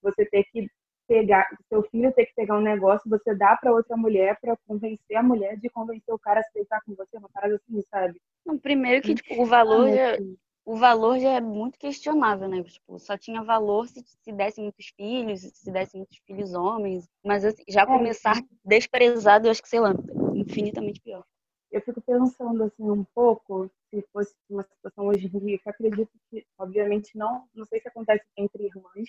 você 0.00 0.24
ter 0.24 0.44
que 0.44 0.70
pegar, 1.10 1.44
seu 1.68 1.82
filho 1.82 2.12
ter 2.12 2.26
que 2.26 2.34
pegar 2.36 2.56
um 2.56 2.62
negócio, 2.62 3.10
você 3.10 3.34
dá 3.34 3.56
para 3.56 3.72
outra 3.72 3.96
mulher 3.96 4.38
para 4.40 4.56
convencer 4.64 5.16
a 5.16 5.22
mulher 5.22 5.56
de 5.56 5.68
convencer 5.68 6.14
o 6.14 6.18
cara 6.18 6.38
a 6.38 6.42
se 6.44 6.54
deitar 6.54 6.80
com 6.86 6.94
você, 6.94 7.16
uma 7.16 7.28
parada 7.28 7.56
assim, 7.56 7.82
sabe? 7.90 8.22
Primeiro 8.62 9.02
que, 9.02 9.16
tipo, 9.16 9.42
o 9.42 9.44
valor 9.44 9.90
já, 9.90 10.12
assim. 10.12 10.36
o 10.64 10.76
valor 10.76 11.18
já 11.18 11.30
é 11.30 11.40
muito 11.40 11.76
questionável, 11.80 12.48
né? 12.48 12.62
Tipo, 12.62 12.96
só 13.00 13.18
tinha 13.18 13.42
valor 13.42 13.88
se, 13.88 14.04
se 14.06 14.30
desse 14.30 14.60
muitos 14.60 14.86
filhos, 14.96 15.40
se 15.40 15.72
desse 15.72 15.96
muitos 15.96 16.18
filhos 16.24 16.54
homens. 16.54 17.08
Mas 17.24 17.44
assim, 17.44 17.64
já 17.68 17.84
começar 17.84 18.40
desprezado, 18.64 19.48
eu 19.48 19.50
acho 19.50 19.62
que, 19.62 19.68
sei 19.68 19.80
lá, 19.80 19.92
infinitamente 20.32 21.00
pior. 21.00 21.24
eu 21.72 21.80
fico 21.80 22.00
pensando 22.00 22.62
assim 22.62 22.88
um 22.88 23.04
pouco 23.12 23.68
se 23.90 24.00
fosse 24.12 24.32
uma 24.48 24.62
situação 24.62 25.06
hoje 25.06 25.26
em 25.26 25.38
dia 25.40 25.58
que 25.58 25.68
acredito 25.68 26.12
que 26.30 26.46
obviamente 26.56 27.18
não 27.18 27.48
não 27.52 27.64
sei 27.64 27.80
se 27.80 27.88
acontece 27.88 28.24
entre 28.36 28.66
irmãs 28.66 29.08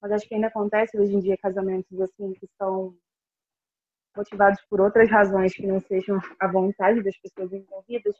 mas 0.00 0.12
acho 0.12 0.28
que 0.28 0.34
ainda 0.34 0.48
acontece 0.48 0.98
hoje 0.98 1.14
em 1.14 1.20
dia 1.20 1.36
casamentos 1.38 2.00
assim 2.00 2.32
que 2.34 2.48
são 2.56 2.96
motivados 4.16 4.60
por 4.68 4.80
outras 4.80 5.10
razões 5.10 5.54
que 5.54 5.66
não 5.66 5.80
sejam 5.80 6.20
a 6.40 6.48
vontade 6.48 7.02
das 7.02 7.16
pessoas 7.18 7.52
envolvidas. 7.52 8.16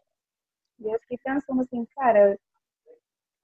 E 0.78 0.86
eu 0.86 0.98
fiquei 1.00 1.18
pensando 1.18 1.60
assim 1.60 1.84
cara 1.96 2.38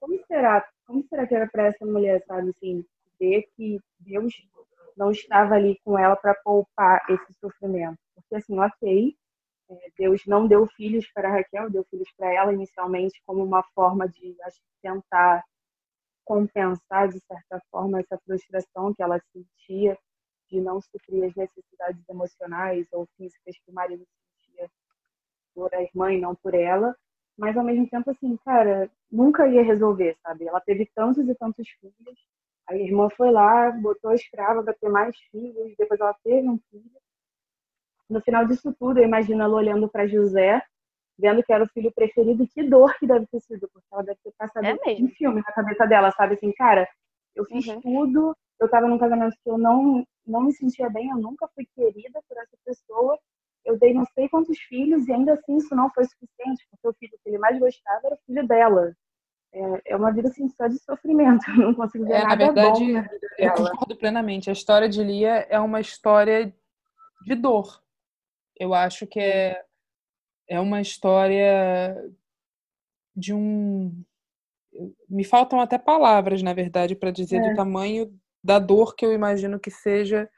como 0.01 0.19
será 0.27 0.67
como 0.87 1.03
será 1.09 1.27
que 1.27 1.35
era 1.35 1.49
para 1.49 1.67
essa 1.67 1.85
mulher 1.85 2.23
sabe 2.27 2.51
assim 2.51 2.85
ver 3.19 3.49
que 3.57 3.81
Deus 3.99 4.33
não 4.97 5.11
estava 5.11 5.55
ali 5.55 5.81
com 5.85 5.99
ela 5.99 6.17
para 6.17 6.35
poupar 6.35 7.01
esse 7.09 7.33
sofrimento? 7.35 7.99
Porque 8.15 8.37
assim 8.37 8.59
ok 8.59 9.17
é, 9.71 9.91
Deus 9.99 10.23
não 10.27 10.47
deu 10.47 10.67
filhos 10.67 11.11
para 11.13 11.31
Raquel, 11.31 11.71
deu 11.71 11.85
filhos 11.85 12.11
para 12.17 12.33
ela 12.33 12.53
inicialmente 12.53 13.23
como 13.27 13.43
uma 13.43 13.63
forma 13.75 14.09
de 14.09 14.37
acho, 14.43 14.61
tentar 14.83 15.43
compensar 16.25 17.09
de 17.09 17.21
certa 17.21 17.61
forma 17.71 18.01
essa 18.01 18.19
frustração 18.19 18.95
que 18.95 19.03
ela 19.03 19.21
sentia 19.33 19.99
de 20.51 20.61
não 20.61 20.81
suprir 20.81 21.25
as 21.25 21.35
necessidades 21.35 22.03
emocionais 22.09 22.87
ou 22.93 23.07
físicas 23.17 23.57
que 23.57 23.71
o 23.71 23.75
marido 23.75 24.05
sentia 24.05 24.71
por 25.55 25.75
a 25.75 25.83
irmã 25.83 26.13
e 26.13 26.21
não 26.21 26.35
por 26.35 26.55
ela, 26.55 26.95
mas 27.37 27.57
ao 27.57 27.65
mesmo 27.65 27.89
tempo, 27.89 28.11
assim, 28.11 28.37
cara, 28.45 28.91
nunca 29.11 29.49
ia 29.49 29.63
resolver, 29.63 30.17
sabe? 30.23 30.47
Ela 30.47 30.61
teve 30.61 30.91
tantos 30.95 31.29
e 31.29 31.35
tantos 31.35 31.69
filhos, 31.81 32.19
a 32.67 32.77
irmã 32.77 33.09
foi 33.11 33.31
lá, 33.31 33.71
botou 33.71 34.11
a 34.11 34.15
escrava 34.15 34.63
para 34.63 34.75
ter 34.75 34.89
mais 34.89 35.17
filhos, 35.31 35.75
depois 35.77 36.01
ela 36.01 36.15
teve 36.25 36.49
um 36.49 36.59
filho. 36.71 36.91
No 38.09 38.21
final 38.21 38.47
disso 38.47 38.75
tudo, 38.79 38.99
eu 38.99 39.05
imagino 39.05 39.43
ela 39.43 39.55
olhando 39.55 39.89
para 39.89 40.07
José, 40.07 40.63
vendo 41.19 41.43
que 41.43 41.53
era 41.53 41.65
o 41.65 41.69
filho 41.69 41.93
preferido, 41.93 42.43
e 42.43 42.49
que 42.49 42.63
dor 42.63 42.95
que 42.99 43.07
deve 43.07 43.27
ter 43.27 43.41
sido, 43.41 43.69
porque 43.73 43.87
ela 43.93 44.03
deve 44.03 44.19
ter 44.23 44.33
passado 44.37 44.65
É 44.65 44.75
um 44.75 44.79
mesmo. 44.87 45.09
filme 45.11 45.37
na 45.37 45.53
cabeça 45.53 45.87
dela, 45.87 46.11
sabe? 46.13 46.35
Assim, 46.35 46.53
cara, 46.53 46.89
eu 47.35 47.45
fiz 47.45 47.67
Uhum. 47.67 47.81
tudo, 47.81 48.37
eu 48.61 48.69
tava 48.69 48.87
num 48.89 48.99
casamento 48.99 49.37
que 49.43 49.51
eu 49.51 49.59
não, 49.59 50.05
não 50.27 50.43
me 50.43 50.53
sentia 50.53 50.89
bem, 50.91 51.11
eu 51.11 51.17
nunca 51.17 51.49
fui 51.55 51.67
querida 51.75 52.21
por 52.29 52.37
essa 52.39 52.57
pessoa, 52.65 53.19
eu 53.65 53.79
dei 53.79 53.95
não 53.95 54.05
sei 54.15 54.29
quantos 54.29 54.59
filhos, 54.61 55.07
e 55.09 55.13
ainda 55.13 55.33
assim 55.35 55.57
isso 55.57 55.75
não 55.75 55.91
foi 55.91 56.05
suficiente, 56.05 56.67
porque 56.71 56.89
o 56.89 56.95
filho 56.95 57.19
que 57.23 57.29
ele 57.31 57.39
mais 57.39 57.59
gostava 57.59 58.07
era 58.07 58.15
o 58.15 58.19
filho 58.27 58.47
dela. 58.47 58.95
É, 59.53 59.93
é 59.93 59.97
uma 59.97 60.13
vida 60.13 60.29
assim, 60.29 60.49
só 60.49 60.67
de 60.67 60.79
sofrimento, 60.81 61.45
eu 61.51 61.57
não 61.69 61.75
consigo 61.75 62.05
ver 62.05 62.15
É, 62.15 62.23
na 62.23 62.29
nada 62.31 62.47
verdade, 62.47 62.85
bom 62.85 62.93
na 62.93 63.03
vida 63.03 63.29
Eu 63.39 63.53
dela. 63.53 63.71
concordo 63.71 63.97
plenamente. 63.97 64.51
A 64.51 64.53
história 64.53 64.89
de 64.89 65.03
Lia 65.03 65.47
é 65.49 65.59
uma 65.61 65.81
história 65.81 66.53
de 67.27 67.35
dor. 67.35 67.83
Eu 68.59 68.75
acho 68.75 69.07
que 69.07 69.21
é, 69.21 69.65
é 70.49 70.61
uma 70.61 70.81
história 70.81 71.97
de 73.17 73.33
um. 73.33 74.05
Me 75.09 75.25
faltam 75.25 75.61
até 75.61 75.79
palavras, 75.79 76.43
na 76.43 76.53
verdade, 76.53 76.97
para 76.97 77.11
dizer 77.11 77.37
É. 77.37 77.51
do 77.51 77.57
tamanho 77.57 78.13
da 78.43 78.59
dor 78.59 78.95
que 78.95 79.07
eu 79.07 79.13
imagino 79.13 79.59
que 79.59 79.71
seja 79.71 80.29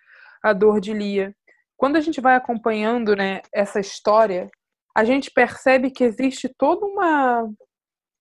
a 0.43 0.53
dor 0.53 0.81
de 0.81 0.93
Lia. 0.93 1.35
Quando 1.77 1.97
a 1.97 2.01
gente 2.01 2.21
vai 2.21 2.37
acompanhando 2.37 3.17
né, 3.17 3.41
essa 3.53 3.81
história, 3.81 4.49
a 4.95 5.05
gente 5.05 5.31
percebe 5.31 5.91
que 5.91 6.05
existe 6.05 6.49
toda 6.57 6.87
uma, 6.87 7.51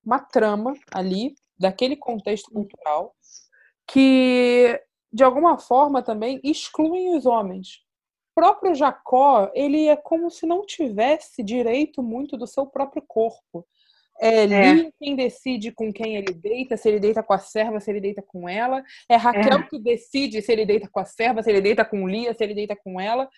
uma 0.03 0.19
trama 0.19 0.73
ali, 0.91 1.35
daquele 1.57 1.95
contexto 1.95 2.51
cultural, 2.51 3.15
que 3.87 4.81
de 5.11 5.23
alguma 5.23 5.57
forma 5.57 6.03
também 6.03 6.39
excluem 6.43 7.15
os 7.15 7.25
homens. 7.25 7.84
O 8.35 8.41
próprio 8.41 8.75
Jacó, 8.75 9.49
ele 9.53 9.87
é 9.87 9.95
como 9.95 10.29
se 10.29 10.45
não 10.45 10.65
tivesse 10.65 11.41
direito 11.41 12.03
muito 12.03 12.35
do 12.35 12.45
seu 12.45 12.65
próprio 12.65 13.01
corpo. 13.07 13.65
É 14.19 14.45
Lia 14.45 14.93
quem 14.99 15.15
decide 15.15 15.71
com 15.71 15.91
quem 15.91 16.17
ele 16.17 16.33
deita, 16.33 16.75
se 16.75 16.89
ele 16.89 16.99
deita 16.99 17.23
com 17.23 17.31
a 17.33 17.37
serva, 17.37 17.79
se 17.79 17.89
ele 17.89 18.01
deita 18.01 18.21
com 18.21 18.47
ela. 18.47 18.83
É 19.09 19.15
Raquel 19.15 19.59
É. 19.59 19.63
que 19.63 19.79
decide 19.79 20.41
se 20.41 20.51
ele 20.51 20.65
deita 20.65 20.89
com 20.89 20.99
a 20.99 21.05
serva, 21.05 21.41
se 21.41 21.49
ele 21.49 21.61
deita 21.61 21.85
com 21.85 22.05
Lia, 22.07 22.33
se 22.33 22.43
ele 22.43 22.53
deita 22.53 22.75
com 22.75 22.99
ela. 22.99 23.29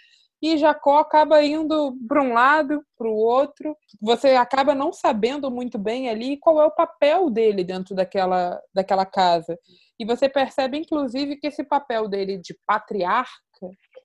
E 0.42 0.58
Jacó 0.58 0.98
acaba 0.98 1.44
indo 1.44 1.96
para 2.08 2.22
um 2.22 2.34
lado, 2.34 2.84
para 2.98 3.08
o 3.08 3.16
outro. 3.16 3.76
Você 4.02 4.30
acaba 4.30 4.74
não 4.74 4.92
sabendo 4.92 5.50
muito 5.52 5.78
bem 5.78 6.10
ali 6.10 6.38
qual 6.38 6.60
é 6.60 6.66
o 6.66 6.72
papel 6.72 7.30
dele 7.30 7.64
dentro 7.64 7.96
daquela, 7.96 8.60
daquela 8.74 9.06
casa. 9.06 9.58
E 10.00 10.06
você 10.06 10.28
percebe, 10.30 10.78
inclusive, 10.78 11.38
que 11.38 11.48
esse 11.48 11.64
papel 11.64 12.08
dele 12.08 12.38
de 12.38 12.56
patriarca 12.68 13.32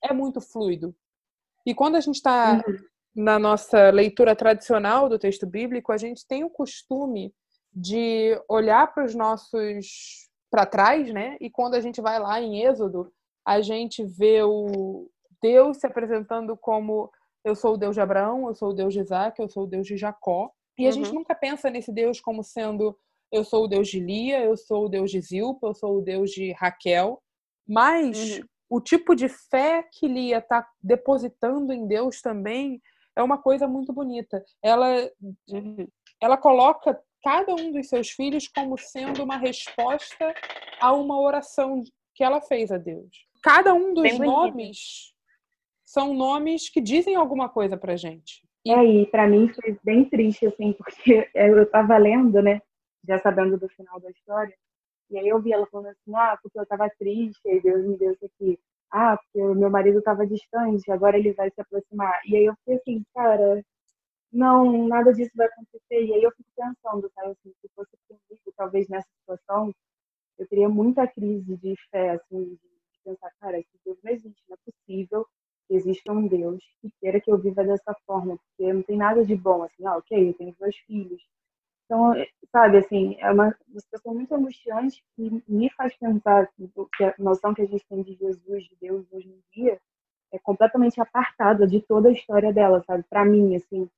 é 0.03 0.13
muito 0.13 0.41
fluido. 0.41 0.95
E 1.65 1.75
quando 1.75 1.97
a 1.97 2.01
gente 2.01 2.17
está 2.17 2.63
na 3.15 3.39
nossa 3.39 3.91
leitura 3.91 4.35
tradicional 4.35 5.09
do 5.09 5.19
texto 5.19 5.47
bíblico, 5.47 5.93
a 5.93 5.97
gente 5.97 6.27
tem 6.27 6.45
o 6.45 6.51
costume 6.51 7.33
de 7.73 8.39
olhar 8.49 8.93
para 8.93 9.05
os 9.05 9.15
nossos 9.15 10.29
para 10.51 10.67
trás, 10.67 11.11
né? 11.13 11.37
E 11.41 11.49
quando 11.51 11.75
a 11.75 11.81
gente 11.81 12.01
vai 12.01 12.19
lá 12.19 12.41
em 12.41 12.63
Êxodo, 12.63 13.11
a 13.47 13.61
gente 13.63 14.05
vê 14.05 14.43
o 14.43 15.09
Deus 15.41 15.79
se 15.79 15.87
apresentando 15.87 16.57
como 16.57 17.11
eu 17.45 17.55
sou 17.57 17.75
o 17.75 17.77
Deus 17.77 17.95
de 17.95 18.01
Abraão, 18.01 18.47
eu 18.49 18.55
sou 18.55 18.71
o 18.71 18.75
Deus 18.75 18.93
de 18.93 19.01
Isaac, 19.01 19.41
eu 19.41 19.49
sou 19.49 19.65
o 19.65 19.67
Deus 19.67 19.87
de 19.87 19.97
Jacó. 19.97 20.51
E 20.79 20.85
a 20.85 20.89
Uhum. 20.89 20.93
gente 20.93 21.13
nunca 21.15 21.35
pensa 21.35 21.71
nesse 21.71 21.91
Deus 21.93 22.21
como 22.21 22.43
sendo 22.45 22.97
eu 23.31 23.45
sou 23.45 23.65
o 23.65 23.69
Deus 23.69 23.89
de 23.89 23.99
Lia, 23.99 24.45
eu 24.45 24.57
sou 24.57 24.85
o 24.85 24.89
Deus 24.91 25.11
de 25.11 25.21
Zilpa, 25.21 25.67
eu 25.69 25.75
sou 25.75 25.99
o 25.99 26.03
Deus 26.03 26.31
de 26.31 26.53
Raquel. 26.53 27.23
Mas 27.67 28.39
Uhum. 28.39 28.45
O 28.73 28.81
tipo 28.81 29.15
de 29.15 29.29
fé 29.29 29.87
que 29.93 30.09
Lia 30.09 30.39
está 30.39 30.67
depositando 30.83 31.75
em 31.75 31.87
Deus 31.87 32.23
também 32.23 32.81
é 33.15 33.23
uma 33.23 33.37
coisa 33.37 33.69
muito 33.69 33.93
bonita. 33.93 34.43
Ela, 34.63 35.11
ela 36.19 36.39
coloca 36.39 36.99
cada 37.23 37.55
um 37.55 37.71
dos 37.71 37.91
seus 37.91 38.09
filhos 38.13 38.49
como 38.49 38.79
sendo 38.79 39.23
uma 39.25 39.37
resposta 39.37 40.33
a 40.81 40.91
uma 40.95 41.21
oração 41.21 41.85
que 42.15 42.25
ela 42.25 42.41
fez 42.41 42.73
a 42.73 42.79
Deus. 42.79 43.11
Cada 43.43 43.75
um 43.75 43.93
dos 43.93 44.19
nomes 44.19 45.13
são 45.85 46.15
nomes 46.15 46.71
que 46.71 46.81
dizem 46.81 47.15
alguma 47.15 47.51
coisa 47.51 47.77
pra 47.77 47.95
gente. 47.95 48.41
É, 48.67 48.83
e 48.83 49.07
pra 49.07 49.29
mim 49.29 49.53
foi 49.53 49.79
bem 49.85 50.07
triste, 50.07 50.47
assim, 50.47 50.73
porque 50.73 51.29
eu 51.35 51.71
tava 51.71 51.99
lendo, 51.99 52.41
né, 52.41 52.63
já 53.07 53.19
sabendo 53.19 53.59
do 53.59 53.69
final 53.69 54.01
da 54.01 54.09
história, 54.11 54.57
e 55.11 55.19
aí 55.19 55.29
eu 55.29 55.41
vi 55.41 55.53
ela 55.53 55.67
falando 55.67 55.89
assim, 55.89 56.15
ah, 56.15 56.39
porque 56.43 56.59
eu 56.59 56.67
tava 56.67 56.89
triste, 56.99 57.41
aí 57.49 57.61
Deus 57.61 57.85
me 57.87 57.97
deu 57.97 58.13
isso 58.13 58.25
aqui. 58.27 58.59
Ah, 58.91 59.17
porque 59.17 59.41
o 59.43 59.55
meu 59.55 59.71
marido 59.71 60.03
tava 60.03 60.27
distante, 60.27 60.91
agora 60.91 61.19
ele 61.19 61.33
vai 61.33 61.51
se 61.51 61.61
aproximar. 61.61 62.21
E 62.27 62.37
aí 62.37 62.45
eu 62.47 62.55
fiquei 62.57 62.77
assim, 62.77 63.05
cara, 63.15 63.63
não, 64.33 64.89
nada 64.89 65.13
disso 65.13 65.31
vai 65.35 65.47
acontecer. 65.47 66.05
E 66.05 66.15
aí 66.15 66.23
eu 66.23 66.31
fico 66.33 66.49
pensando, 66.57 67.11
sabe, 67.15 67.31
assim, 67.33 67.53
se 67.61 67.69
fosse 67.75 67.91
comigo, 68.09 68.55
talvez 68.57 68.89
nessa 68.89 69.09
situação, 69.21 69.73
eu 70.39 70.47
teria 70.49 70.69
muita 70.69 71.07
crise 71.07 71.57
de 71.57 71.75
fé, 71.91 72.11
assim, 72.13 72.55
de 72.55 72.61
pensar, 73.05 73.31
cara, 73.41 73.59
esse 73.59 73.71
Deus 73.85 73.99
não 74.03 74.13
existe, 74.13 74.43
não 74.49 74.57
é 74.57 74.71
possível 74.73 75.27
que 75.69 75.75
exista 75.75 76.13
um 76.13 76.27
Deus 76.27 76.63
que 76.81 76.91
queira 77.01 77.21
que 77.21 77.31
eu 77.31 77.39
viva 77.39 77.65
dessa 77.65 77.95
forma, 78.07 78.37
porque 78.39 78.73
não 78.73 78.83
tem 78.83 78.97
nada 78.97 79.25
de 79.25 79.35
bom, 79.37 79.63
assim, 79.63 79.87
ah, 79.87 79.97
ok, 79.97 80.29
eu 80.31 80.35
tenho 80.35 80.57
meus 80.61 80.77
filhos. 80.87 81.23
Então, 81.93 82.15
sabe, 82.51 82.79
assim, 82.79 83.17
é 83.19 83.31
uma, 83.31 83.55
uma 83.69 83.81
situação 83.81 84.15
muito 84.15 84.35
angustiante 84.35 85.05
que 85.15 85.43
me 85.47 85.69
faz 85.77 85.95
pensar 85.95 86.45
assim, 86.45 86.71
que 86.97 87.05
a 87.05 87.15
noção 87.19 87.53
que 87.53 87.61
a 87.61 87.67
gente 87.67 87.85
tem 87.87 88.03
de 88.03 88.15
Jesus, 88.15 88.65
de 88.65 88.77
Deus 88.81 89.05
hoje 89.13 89.29
em 89.29 89.43
dia, 89.53 89.79
é 90.33 90.39
completamente 90.39 90.99
apartada 90.99 91.67
de 91.67 91.83
toda 91.83 92.09
a 92.09 92.13
história 92.13 92.51
dela, 92.51 92.83
sabe? 92.87 93.05
Para 93.11 93.27
mim, 93.27 93.55
assim. 93.57 93.91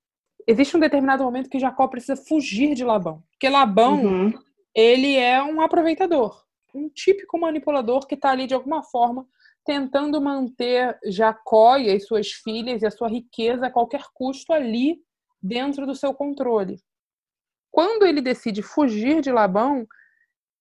Existe 0.44 0.76
um 0.76 0.80
determinado 0.80 1.22
momento 1.22 1.48
que 1.48 1.60
Jacó 1.60 1.86
precisa 1.86 2.16
fugir 2.16 2.74
de 2.74 2.82
Labão. 2.84 3.22
Porque 3.30 3.48
Labão, 3.48 4.02
Uhum. 4.02 4.32
ele 4.74 5.16
é 5.16 5.40
um 5.40 5.60
aproveitador, 5.60 6.42
um 6.74 6.88
típico 6.88 7.38
manipulador 7.38 8.08
que 8.08 8.16
está 8.16 8.32
ali 8.32 8.48
de 8.48 8.54
alguma 8.54 8.82
forma 8.82 9.24
tentando 9.64 10.20
manter 10.20 10.98
Jacó 11.06 11.76
e 11.76 11.92
as 11.92 12.04
suas 12.04 12.32
filhas 12.32 12.82
e 12.82 12.86
a 12.86 12.90
sua 12.90 13.08
riqueza 13.08 13.66
a 13.66 13.70
qualquer 13.70 14.02
custo 14.12 14.52
ali 14.52 14.98
dentro 15.40 15.86
do 15.86 15.94
seu 15.94 16.12
controle. 16.12 16.76
Quando 17.74 18.06
ele 18.06 18.20
decide 18.20 18.62
fugir 18.62 19.20
de 19.20 19.32
Labão, 19.32 19.84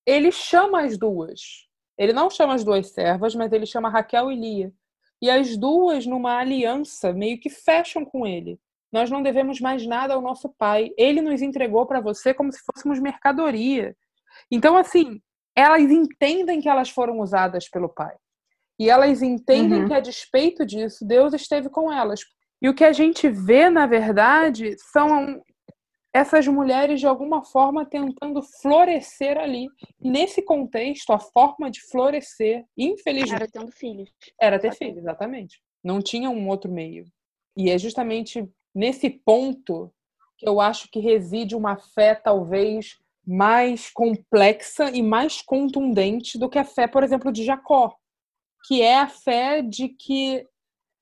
ele 0.04 0.32
chama 0.32 0.82
as 0.82 0.98
duas. 0.98 1.40
Ele 1.96 2.12
não 2.12 2.28
chama 2.28 2.56
as 2.56 2.64
duas 2.64 2.90
servas, 2.90 3.36
mas 3.36 3.54
ele 3.54 3.68
chama 3.68 3.88
Raquel 3.88 4.32
e 4.32 4.36
Lia. 4.36 4.74
E 5.22 5.30
as 5.30 5.56
duas, 5.56 6.08
numa 6.08 6.40
aliança, 6.40 7.14
meio 7.14 7.40
que 7.40 7.52
fecham 7.52 8.04
com 8.04 8.26
ele. 8.26 8.60
Nós 8.92 9.12
não 9.12 9.22
devemos 9.22 9.62
mais 9.62 9.86
nada 9.86 10.16
ao 10.16 10.24
nosso 10.24 10.50
pai. 10.58 10.90
Ele 10.98 11.22
nos 11.22 11.40
entregou 11.44 11.86
para 11.86 12.02
você 12.02 12.34
como 12.34 12.52
se 12.52 12.64
fôssemos 12.66 13.00
mercadoria. 13.00 13.96
Então, 14.50 14.76
assim, 14.76 15.22
elas 15.56 15.84
entendem 15.84 16.60
que 16.62 16.68
elas 16.68 16.90
foram 16.90 17.20
usadas 17.20 17.70
pelo 17.70 17.90
pai. 17.90 18.16
E 18.80 18.90
elas 18.90 19.22
entendem 19.22 19.82
Uhum. 19.82 19.88
que, 19.88 19.94
a 19.94 20.00
despeito 20.00 20.66
disso, 20.66 21.06
Deus 21.06 21.32
esteve 21.32 21.70
com 21.70 21.94
elas. 21.94 22.22
E 22.60 22.68
o 22.68 22.74
que 22.74 22.84
a 22.84 22.92
gente 22.92 23.30
vê, 23.30 23.70
na 23.70 23.86
verdade, 23.86 24.76
são 24.92 25.44
essas 26.14 26.48
mulheres, 26.48 27.00
de 27.00 27.08
alguma 27.08 27.44
forma, 27.44 27.86
tentando 27.86 28.42
florescer 28.62 29.36
ali. 29.38 29.68
Nesse 30.00 30.44
contexto, 30.44 31.12
a 31.12 31.20
forma 31.20 31.72
de 31.72 31.82
florescer, 31.82 32.64
infelizmente, 32.78 33.34
Era 33.34 33.48
tendo 33.48 33.72
filhos. 33.72 34.12
era 34.40 34.60
ter 34.60 34.72
Só 34.74 34.78
filho, 34.78 35.00
exatamente. 35.00 35.60
Não 35.84 36.00
tinha 36.00 36.30
um 36.30 36.48
outro 36.48 36.72
meio. 36.72 37.06
E 37.58 37.70
é 37.70 37.78
justamente 37.80 38.48
nesse 38.74 39.10
ponto 39.10 39.92
que 40.38 40.48
eu 40.48 40.62
acho 40.62 40.88
que 40.92 41.00
reside 41.00 41.56
uma 41.56 41.78
fé 41.78 42.14
talvez 42.14 42.98
mais 43.26 43.90
complexa 43.90 44.92
e 44.92 45.02
mais 45.02 45.42
contundente 45.42 46.38
do 46.38 46.50
que 46.50 46.60
a 46.60 46.66
fé, 46.66 46.88
por 46.88 47.04
exemplo, 47.04 47.32
de 47.32 47.44
Jacó, 47.44 47.96
que 48.68 48.82
é 48.82 48.98
a 49.00 49.08
fé 49.08 49.62
de 49.62 49.90
que 49.90 50.46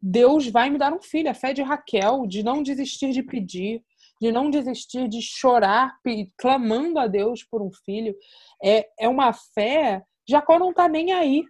Deus 0.02 0.48
vai 0.48 0.70
me 0.70 0.78
dar 0.78 0.94
um 0.94 1.02
filho, 1.02 1.30
a 1.30 1.34
fé 1.34 1.54
de 1.54 1.62
Raquel, 1.62 2.26
de 2.28 2.44
não 2.44 2.64
desistir 2.64 3.12
de 3.12 3.24
pedir, 3.24 3.84
de 4.22 4.32
não 4.32 4.52
desistir 4.52 5.08
de 5.08 5.20
chorar, 5.20 5.98
clamando 6.38 7.00
a 7.00 7.08
Deus 7.08 7.44
por 7.44 7.60
um 7.60 7.72
filho. 7.84 8.16
É, 8.64 8.88
é 9.00 9.10
uma 9.10 9.34
fé. 9.34 10.04
Jacó 10.30 10.60
não 10.60 10.72
tá 10.72 10.88
nem 10.88 11.12
aí. 11.12 11.44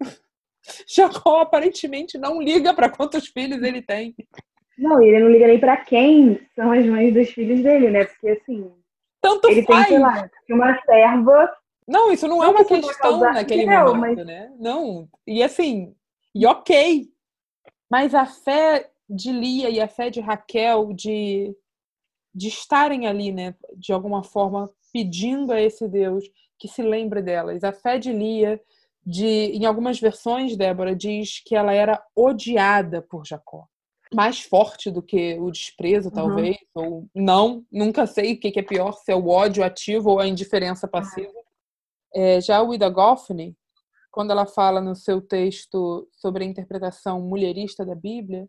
Jacó 0.86 1.40
aparentemente 1.40 2.18
não 2.18 2.42
liga 2.42 2.74
para 2.74 2.90
quantos 2.90 3.28
filhos 3.28 3.62
ele 3.62 3.80
tem. 3.80 4.14
Não, 4.76 5.02
ele 5.02 5.18
não 5.18 5.30
liga 5.30 5.46
nem 5.46 5.58
pra 5.58 5.78
quem 5.78 6.38
são 6.54 6.70
as 6.72 6.84
mães 6.84 7.14
dos 7.14 7.30
filhos 7.30 7.62
dele, 7.62 7.90
né? 7.90 8.04
Porque, 8.04 8.28
assim, 8.28 8.70
Tanto 9.22 9.48
ele 9.48 9.64
tem, 9.64 9.76
faz. 9.76 9.88
sei 9.88 9.98
lá, 9.98 10.30
uma 10.50 10.78
serva. 10.82 11.56
Não, 11.88 12.12
isso 12.12 12.28
não 12.28 12.44
é 12.44 12.48
uma 12.48 12.64
questão 12.64 13.20
naquele 13.20 13.64
Não, 13.64 13.94
momento, 13.94 14.16
mas- 14.18 14.26
né? 14.26 14.52
Não. 14.58 15.08
E 15.26 15.42
assim, 15.42 15.94
e 16.34 16.46
ok. 16.46 17.06
Mas 17.90 18.14
a 18.14 18.26
fé 18.26 18.90
de 19.08 19.32
Lia 19.32 19.70
e 19.70 19.80
a 19.80 19.88
fé 19.88 20.08
de 20.10 20.20
Raquel 20.20 20.92
de 20.92 21.52
de 22.34 22.48
estarem 22.48 23.06
ali, 23.06 23.32
né, 23.32 23.54
de 23.76 23.92
alguma 23.92 24.22
forma 24.22 24.70
pedindo 24.92 25.52
a 25.52 25.60
esse 25.60 25.88
Deus 25.88 26.24
que 26.58 26.68
se 26.68 26.82
lembre 26.82 27.22
delas. 27.22 27.64
A 27.64 27.72
fé 27.72 27.98
de 27.98 28.12
Lia, 28.12 28.60
de, 29.04 29.26
em 29.26 29.64
algumas 29.64 29.98
versões, 29.98 30.56
Débora 30.56 30.94
diz 30.94 31.42
que 31.44 31.56
ela 31.56 31.72
era 31.72 32.02
odiada 32.14 33.02
por 33.02 33.26
Jacó. 33.26 33.66
Mais 34.12 34.40
forte 34.40 34.90
do 34.90 35.02
que 35.02 35.38
o 35.38 35.50
desprezo, 35.50 36.08
uhum. 36.08 36.14
talvez, 36.14 36.56
ou 36.74 37.08
não, 37.14 37.64
nunca 37.70 38.06
sei 38.06 38.34
o 38.34 38.40
que 38.40 38.58
é 38.58 38.62
pior, 38.62 38.92
se 38.92 39.12
é 39.12 39.16
o 39.16 39.28
ódio 39.28 39.64
ativo 39.64 40.10
ou 40.10 40.20
a 40.20 40.26
indiferença 40.26 40.86
passiva. 40.86 41.32
É, 42.14 42.40
já 42.40 42.60
o 42.60 42.74
Ida 42.74 42.88
Goffney, 42.88 43.56
quando 44.10 44.32
ela 44.32 44.44
fala 44.46 44.80
no 44.80 44.96
seu 44.96 45.20
texto 45.20 46.08
sobre 46.12 46.44
a 46.44 46.46
interpretação 46.46 47.20
mulherista 47.20 47.86
da 47.86 47.94
Bíblia, 47.94 48.48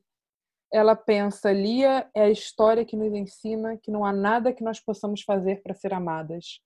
ela 0.71 0.95
pensa: 0.95 1.51
Lia 1.51 2.09
é 2.15 2.23
a 2.23 2.29
história 2.29 2.85
que 2.85 2.95
nos 2.95 3.13
ensina 3.13 3.77
que 3.77 3.91
não 3.91 4.05
há 4.05 4.13
nada 4.13 4.53
que 4.53 4.63
nós 4.63 4.79
possamos 4.79 5.21
fazer 5.21 5.61
para 5.61 5.73
ser 5.73 5.93
amadas. 5.93 6.59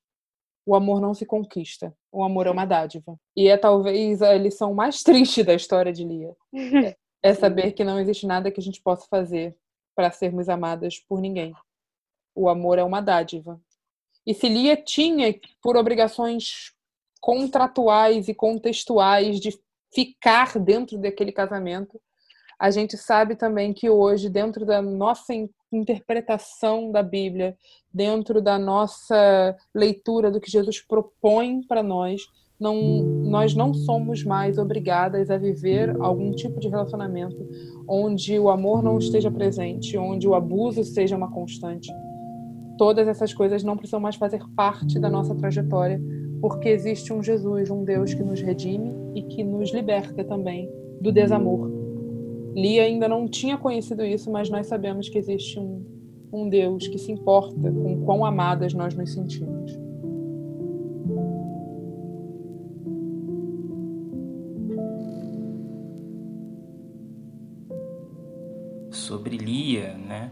O 0.65 0.75
amor 0.75 0.99
não 0.99 1.13
se 1.13 1.25
conquista, 1.25 1.95
o 2.11 2.23
amor 2.23 2.47
é 2.47 2.51
uma 2.51 2.65
dádiva. 2.65 3.19
E 3.35 3.47
é 3.47 3.57
talvez 3.57 4.21
a 4.21 4.33
lição 4.33 4.73
mais 4.73 5.01
triste 5.03 5.43
da 5.43 5.53
história 5.53 5.93
de 5.93 6.03
Lia. 6.03 6.35
É 7.21 7.33
saber 7.35 7.73
que 7.73 7.83
não 7.83 7.99
existe 7.99 8.25
nada 8.25 8.51
que 8.51 8.59
a 8.59 8.63
gente 8.63 8.81
possa 8.81 9.05
fazer 9.09 9.55
para 9.95 10.11
sermos 10.11 10.49
amadas 10.49 10.99
por 10.99 11.21
ninguém. 11.21 11.53
O 12.35 12.49
amor 12.49 12.77
é 12.77 12.83
uma 12.83 13.01
dádiva. 13.01 13.59
E 14.25 14.33
se 14.33 14.49
Lia 14.49 14.75
tinha, 14.75 15.33
por 15.61 15.77
obrigações 15.77 16.73
contratuais 17.21 18.27
e 18.27 18.33
contextuais 18.33 19.39
de 19.39 19.57
ficar 19.93 20.59
dentro 20.59 20.97
daquele 20.97 21.31
casamento, 21.31 22.01
a 22.59 22.71
gente 22.71 22.97
sabe 22.97 23.35
também 23.35 23.73
que 23.73 23.89
hoje, 23.89 24.29
dentro 24.29 24.65
da 24.65 24.81
nossa 24.81 25.33
interpretação 25.71 26.91
da 26.91 27.03
Bíblia, 27.03 27.57
dentro 27.93 28.41
da 28.41 28.57
nossa 28.57 29.55
leitura 29.73 30.31
do 30.31 30.39
que 30.39 30.49
Jesus 30.49 30.81
propõe 30.81 31.61
para 31.67 31.83
nós, 31.83 32.21
não, 32.59 33.03
nós 33.03 33.53
não 33.53 33.73
somos 33.73 34.23
mais 34.23 34.57
obrigadas 34.57 35.29
a 35.29 35.37
viver 35.37 35.95
algum 35.99 36.31
tipo 36.31 36.59
de 36.59 36.69
relacionamento 36.69 37.35
onde 37.87 38.39
o 38.39 38.49
amor 38.49 38.81
não 38.81 38.97
esteja 38.97 39.29
presente, 39.29 39.97
onde 39.97 40.27
o 40.27 40.33
abuso 40.33 40.83
seja 40.83 41.17
uma 41.17 41.29
constante. 41.29 41.91
Todas 42.77 43.07
essas 43.07 43.33
coisas 43.33 43.63
não 43.63 43.75
precisam 43.75 43.99
mais 43.99 44.15
fazer 44.15 44.41
parte 44.55 44.99
da 44.99 45.09
nossa 45.09 45.35
trajetória, 45.35 46.01
porque 46.41 46.69
existe 46.69 47.11
um 47.11 47.21
Jesus, 47.21 47.69
um 47.69 47.83
Deus 47.83 48.13
que 48.13 48.23
nos 48.23 48.41
redime 48.41 48.93
e 49.13 49.23
que 49.23 49.43
nos 49.43 49.73
liberta 49.73 50.23
também 50.23 50.69
do 51.01 51.11
desamor 51.11 51.74
Lia 52.55 52.83
ainda 52.83 53.09
não 53.09 53.27
tinha 53.27 53.57
conhecido 53.57 54.05
isso, 54.05 54.31
mas 54.31 54.49
nós 54.49 54.67
sabemos 54.67 55.09
que 55.09 55.17
existe 55.17 55.59
um, 55.59 55.83
um 56.31 56.47
Deus 56.47 56.87
que 56.87 56.97
se 56.97 57.11
importa 57.11 57.53
com 57.53 58.05
quão 58.05 58.25
amadas 58.25 58.73
nós 58.73 58.95
nos 58.95 59.11
sentimos. 59.11 59.77
Sobre 68.89 69.35
Lia, 69.35 69.97
né? 69.97 70.31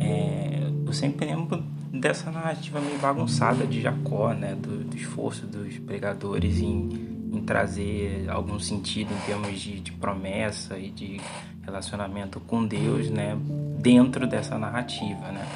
É, 0.00 0.72
eu 0.84 0.92
sempre 0.92 1.26
lembro 1.26 1.62
dessa 1.92 2.32
narrativa 2.32 2.80
meio 2.80 2.98
bagunçada 2.98 3.64
de 3.64 3.80
Jacó, 3.80 4.34
né? 4.34 4.56
Do, 4.56 4.82
do 4.82 4.96
esforço 4.96 5.46
dos 5.46 5.78
pregadores 5.78 6.60
em 6.60 7.13
em 7.32 7.40
trazer 7.40 8.28
algum 8.28 8.58
sentido 8.58 9.12
em 9.12 9.26
termos 9.26 9.60
de, 9.60 9.80
de 9.80 9.92
promessa 9.92 10.78
e 10.78 10.90
de 10.90 11.20
relacionamento 11.62 12.40
com 12.40 12.64
Deus, 12.64 13.08
né, 13.10 13.36
dentro 13.80 14.26
dessa 14.26 14.58
narrativa, 14.58 15.32
né? 15.32 15.46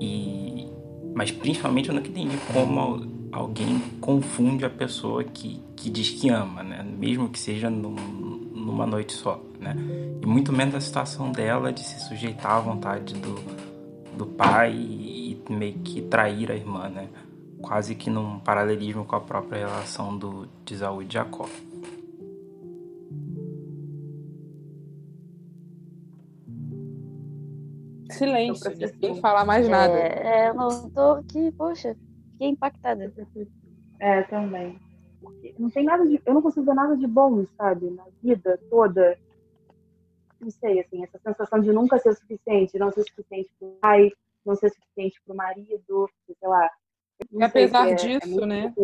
E 0.00 0.68
mas 1.14 1.30
principalmente 1.30 1.88
eu 1.88 1.94
não 1.94 2.00
entendi 2.00 2.36
como 2.52 3.06
alguém 3.32 3.78
confunde 4.00 4.64
a 4.64 4.70
pessoa 4.70 5.24
que, 5.24 5.62
que 5.76 5.90
diz 5.90 6.10
que 6.10 6.28
ama, 6.28 6.62
né? 6.62 6.84
Mesmo 6.98 7.28
que 7.28 7.38
seja 7.38 7.68
num, 7.68 7.94
numa 8.54 8.86
noite 8.86 9.12
só, 9.12 9.42
né? 9.58 9.76
E 10.22 10.26
muito 10.26 10.52
menos 10.52 10.74
a 10.74 10.80
situação 10.80 11.30
dela 11.32 11.72
de 11.72 11.80
se 11.80 12.00
sujeitar 12.08 12.52
à 12.52 12.60
vontade 12.60 13.14
do, 13.14 13.34
do 14.16 14.26
pai 14.26 14.72
e, 14.72 15.38
meio 15.50 15.74
que 15.80 16.00
trair 16.02 16.50
a 16.50 16.54
irmã, 16.54 16.88
né? 16.88 17.08
Quase 17.62 17.94
que 17.94 18.10
num 18.10 18.40
paralelismo 18.40 19.04
com 19.04 19.16
a 19.16 19.20
própria 19.20 19.66
relação 19.66 20.16
do, 20.16 20.46
de 20.64 20.74
Esaú 20.74 21.02
e 21.02 21.04
de 21.04 21.14
Jacó. 21.14 21.46
Silêncio, 28.10 28.70
ninguém 28.70 29.20
falar 29.20 29.44
mais 29.44 29.68
nada. 29.68 29.94
É, 29.94 30.48
eu 30.48 30.54
não 30.54 30.90
tô 30.90 31.12
aqui, 31.12 31.50
poxa, 31.52 31.96
fiquei 32.32 32.48
impactada. 32.48 33.12
É, 33.98 34.22
também. 34.24 34.78
Não 35.58 35.70
tem 35.70 35.84
nada 35.84 36.06
de. 36.06 36.20
Eu 36.24 36.34
não 36.34 36.42
consigo 36.42 36.66
ver 36.66 36.74
nada 36.74 36.96
de 36.96 37.06
bom, 37.06 37.46
sabe? 37.56 37.90
Na 37.90 38.04
vida 38.22 38.58
toda. 38.68 39.18
Não 40.40 40.50
sei, 40.50 40.80
assim, 40.80 41.02
essa 41.04 41.18
sensação 41.18 41.60
de 41.60 41.72
nunca 41.72 41.98
ser 41.98 42.14
suficiente, 42.14 42.78
não 42.78 42.90
ser 42.90 43.04
suficiente 43.04 43.50
pro 43.58 43.76
pai, 43.80 44.10
não 44.44 44.56
ser 44.56 44.70
suficiente 44.70 45.20
pro 45.24 45.34
marido, 45.34 46.08
sei 46.26 46.48
lá, 46.48 46.70
e 47.30 47.42
apesar 47.42 47.88
é, 47.88 47.92
é 47.92 47.94
disso, 47.94 48.40
é 48.42 48.46
né? 48.46 48.74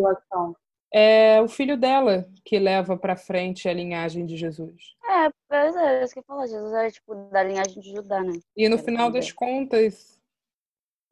É 0.93 1.41
o 1.41 1.47
filho 1.47 1.77
dela 1.77 2.29
que 2.45 2.57
leva 2.57 2.97
para 2.97 3.15
frente 3.15 3.67
a 3.67 3.73
linhagem 3.73 4.25
de 4.25 4.37
Jesus. 4.37 4.95
É, 5.05 5.29
pois 5.47 5.75
é, 5.75 6.03
isso 6.03 6.13
que 6.13 6.19
eu 6.19 6.23
falo, 6.23 6.47
Jesus 6.47 6.73
era 6.73 6.89
tipo 6.89 7.13
da 7.29 7.43
linhagem 7.43 7.81
de 7.81 7.91
Judá, 7.91 8.23
né? 8.23 8.39
E 8.55 8.69
no 8.69 8.77
final 8.77 9.11
das 9.11 9.31
contas, 9.31 10.21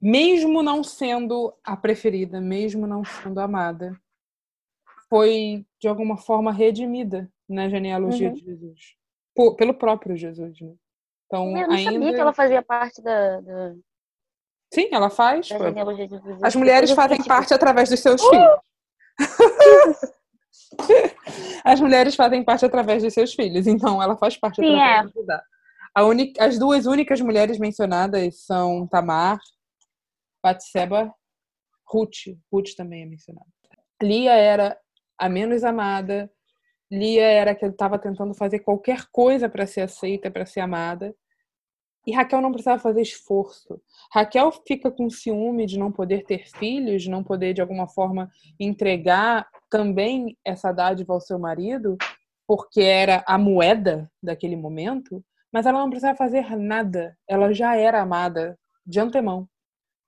mesmo 0.01 0.63
não 0.63 0.83
sendo 0.83 1.53
a 1.63 1.75
preferida, 1.75 2.39
mesmo 2.39 2.87
não 2.87 3.03
sendo 3.03 3.39
amada, 3.39 3.99
foi 5.09 5.65
de 5.79 5.87
alguma 5.87 6.17
forma 6.17 6.51
redimida 6.51 7.29
na 7.47 7.69
genealogia 7.69 8.29
uhum. 8.29 8.33
de 8.33 8.45
Jesus. 8.45 8.95
Por, 9.35 9.55
pelo 9.55 9.73
próprio 9.73 10.15
Jesus, 10.15 10.59
né? 10.61 10.73
Então, 11.25 11.57
eu 11.57 11.67
não 11.67 11.75
ainda... 11.75 11.91
sabia 11.91 12.13
que 12.13 12.19
ela 12.19 12.33
fazia 12.33 12.61
parte 12.61 13.01
da, 13.01 13.41
da, 13.41 13.75
Sim, 14.75 14.89
ela 14.91 15.09
faz. 15.09 15.47
As 16.43 16.53
mulheres 16.53 16.91
fazem 16.91 17.23
parte 17.23 17.53
através 17.53 17.89
dos 17.89 18.01
seus 18.01 18.21
uh! 18.21 18.29
filhos. 18.29 18.59
As 21.63 21.79
mulheres 21.79 22.15
fazem 22.15 22.43
parte 22.43 22.65
através 22.65 23.01
dos 23.01 23.13
seus 23.13 23.33
filhos, 23.33 23.65
então 23.65 24.03
ela 24.03 24.17
faz 24.17 24.35
parte 24.37 24.57
Sim, 24.57 24.75
através 24.75 25.13
é. 25.15 25.39
As 26.39 26.59
duas 26.59 26.85
únicas 26.85 27.21
mulheres 27.21 27.57
mencionadas 27.57 28.41
são 28.41 28.85
Tamar, 28.85 29.39
Batseba, 30.43 31.15
Ruth. 31.87 32.35
Ruth 32.51 32.75
também 32.75 33.03
é 33.03 33.05
mencionada. 33.05 33.47
Lia 34.03 34.33
era 34.33 34.77
a 35.17 35.29
menos 35.29 35.63
amada. 35.63 36.29
Lia 36.91 37.25
era 37.25 37.55
que 37.55 37.65
estava 37.65 37.97
tentando 37.97 38.33
fazer 38.33 38.59
qualquer 38.59 39.05
coisa 39.11 39.47
para 39.47 39.65
ser 39.65 39.79
aceita, 39.81 40.29
para 40.29 40.45
ser 40.45 40.59
amada. 40.59 41.15
E 42.05 42.11
Raquel 42.11 42.41
não 42.41 42.51
precisava 42.51 42.81
fazer 42.81 43.01
esforço. 43.01 43.81
Raquel 44.13 44.51
fica 44.51 44.91
com 44.91 45.09
ciúme 45.09 45.65
de 45.65 45.79
não 45.79 45.91
poder 45.91 46.23
ter 46.23 46.47
filhos, 46.47 47.07
não 47.07 47.23
poder 47.23 47.53
de 47.53 47.61
alguma 47.61 47.87
forma 47.87 48.31
entregar 48.59 49.47
também 49.69 50.37
essa 50.45 50.71
dádiva 50.71 51.13
ao 51.13 51.21
seu 51.21 51.39
marido, 51.39 51.97
porque 52.47 52.81
era 52.81 53.23
a 53.27 53.37
moeda 53.37 54.09
daquele 54.21 54.55
momento, 54.55 55.23
mas 55.51 55.65
ela 55.65 55.79
não 55.79 55.89
precisava 55.89 56.17
fazer 56.17 56.55
nada. 56.55 57.17
Ela 57.27 57.51
já 57.53 57.75
era 57.75 58.01
amada 58.01 58.57
de 58.85 58.99
antemão. 58.99 59.49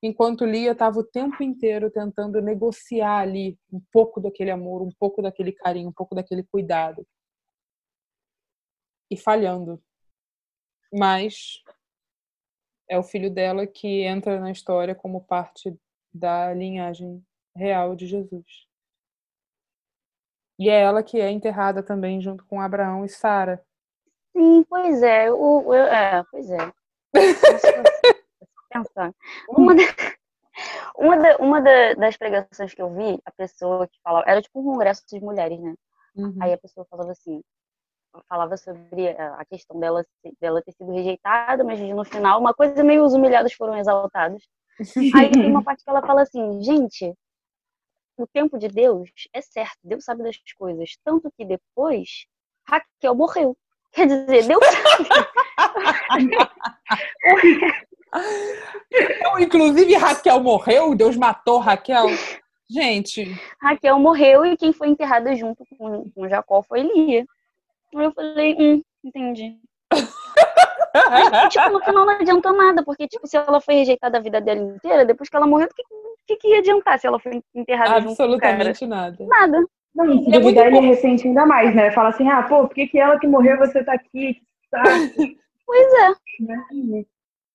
Enquanto 0.04 0.46
Lia 0.46 0.74
estava 0.74 1.00
o 1.00 1.04
tempo 1.04 1.42
inteiro 1.42 1.90
tentando 1.90 2.40
negociar 2.40 3.20
ali 3.20 3.58
um 3.74 3.82
pouco 3.92 4.22
daquele 4.22 4.52
amor, 4.52 4.84
um 4.84 4.92
pouco 5.00 5.22
daquele 5.22 5.52
carinho, 5.52 5.90
um 5.90 5.94
pouco 5.94 6.14
daquele 6.14 6.44
cuidado. 6.44 7.06
E 9.10 9.18
falhando. 9.18 9.82
Mas 10.94 11.64
é 12.90 12.98
o 12.98 13.04
filho 13.04 13.30
dela 13.30 13.66
que 13.68 14.04
entra 14.04 14.40
na 14.40 14.52
história 14.52 14.96
como 14.96 15.24
parte 15.24 15.78
da 16.14 16.54
linhagem 16.54 17.24
real 17.56 17.96
de 17.96 18.08
Jesus. 18.08 18.68
E 20.60 20.70
é 20.70 20.82
ela 20.82 21.04
que 21.04 21.20
é 21.20 21.30
enterrada 21.30 21.84
também 21.84 22.20
junto 22.20 22.46
com 22.46 22.60
Abraão 22.60 23.06
e 23.06 23.10
Sara. 23.10 23.64
Sim, 24.36 24.64
pois 24.70 25.04
é. 25.04 25.32
O, 25.32 25.68
o, 25.68 25.74
é 25.74 26.24
pois 26.32 26.50
é. 26.50 26.74
pensar. 28.70 29.14
Uma, 29.50 29.76
da, 29.76 29.84
uma, 30.96 31.18
da, 31.18 31.38
uma 31.38 31.62
da, 31.62 31.94
das 31.94 32.18
pregações 32.18 32.74
que 32.74 32.82
eu 32.82 32.94
vi, 32.94 33.20
a 33.26 33.32
pessoa 33.32 33.88
que 33.88 34.00
falava, 34.02 34.30
era 34.30 34.42
tipo 34.42 34.60
um 34.60 34.64
congresso 34.64 35.04
de 35.08 35.20
mulheres, 35.20 35.60
né? 35.60 35.76
Uhum. 36.16 36.36
Aí 36.42 36.54
a 36.54 36.58
pessoa 36.58 36.86
falava 36.90 37.12
assim: 37.12 37.42
falava 38.28 38.58
sobre 38.58 39.10
a 39.10 39.44
questão 39.46 39.80
dela, 39.80 40.06
dela 40.40 40.62
ter 40.62 40.72
sido 40.74 40.92
rejeitada, 40.92 41.64
mas 41.64 41.80
no 41.80 42.04
final 42.04 42.40
uma 42.40 42.54
coisa 42.54 42.84
meio 42.84 43.04
os 43.04 43.14
humilhados 43.14 43.54
foram 43.54 43.78
exaltados. 43.78 44.48
Aí 45.16 45.32
tem 45.32 45.50
uma 45.50 45.64
parte 45.64 45.84
que 45.84 45.90
ela 45.90 46.06
fala 46.06 46.22
assim, 46.22 46.62
gente, 46.62 47.14
o 48.18 48.28
tempo 48.28 48.58
de 48.58 48.68
Deus 48.68 49.10
é 49.34 49.42
certo, 49.42 49.78
Deus 49.84 50.04
sabe 50.04 50.24
das 50.24 50.38
coisas, 50.58 50.98
tanto 51.04 51.32
que 51.36 51.46
depois 51.46 52.26
Raquel 52.68 53.16
morreu. 53.16 53.58
Quer 53.92 54.08
dizer, 54.08 54.48
Deus 54.48 54.64
sabe. 54.66 55.10
Então, 58.90 59.38
inclusive, 59.40 59.96
Raquel 59.96 60.40
morreu, 60.40 60.96
Deus 60.96 61.18
matou 61.18 61.60
Raquel. 61.60 62.08
Gente. 62.70 63.26
Raquel 63.62 64.00
morreu 64.00 64.46
e 64.46 64.58
quem 64.58 64.74
foi 64.74 64.90
enterrada 64.90 65.36
junto 65.36 65.64
com, 65.78 66.10
com 66.10 66.28
Jacó 66.28 66.62
foi 66.62 66.82
Lia. 66.82 67.26
Eu 67.94 68.12
falei, 68.12 68.56
hum, 68.60 68.82
entendi. 69.04 69.58
Mas, 69.92 71.50
tipo, 71.54 71.70
no 71.70 71.80
final 71.80 72.06
não 72.06 72.14
adiantou 72.14 72.54
nada, 72.54 72.84
porque, 72.84 73.08
tipo, 73.08 73.28
se 73.28 73.38
ela 73.38 73.62
foi 73.62 73.76
rejeitada 73.76 74.18
a 74.18 74.22
vida 74.22 74.42
dela 74.42 74.60
inteira, 74.60 75.06
depois 75.06 75.30
que 75.30 75.36
ela 75.36 75.48
morreu, 75.48 75.68
o 75.68 75.74
que, 75.74 75.84
que, 76.28 76.36
que 76.36 76.48
ia 76.50 76.60
adiantar 76.60 77.00
se 77.00 77.08
ela 77.08 77.20
foi 77.20 77.42
enterrada 77.56 77.96
Absolutamente 77.96 78.80
junto 78.80 78.80
com 78.80 78.88
nada. 78.88 79.26
Nada. 79.26 79.66
Não, 79.96 80.24
se 80.24 80.36
é 80.36 80.40
duvidar, 80.40 80.68
ele 80.68 80.80
ressente 80.80 81.28
ainda 81.28 81.46
mais, 81.46 81.76
né? 81.76 81.92
Fala 81.92 82.10
assim, 82.10 82.28
ah, 82.30 82.44
pô, 82.44 82.68
por 82.68 82.76
que, 82.76 82.88
que 82.88 83.00
ela 83.00 83.20
que 83.20 83.28
morreu, 83.28 83.58
você 83.58 83.84
tá 83.84 83.94
aqui? 83.94 84.42
Tá? 84.70 84.84
pois 85.66 85.94
é. 85.94 86.44
Né? 86.44 87.06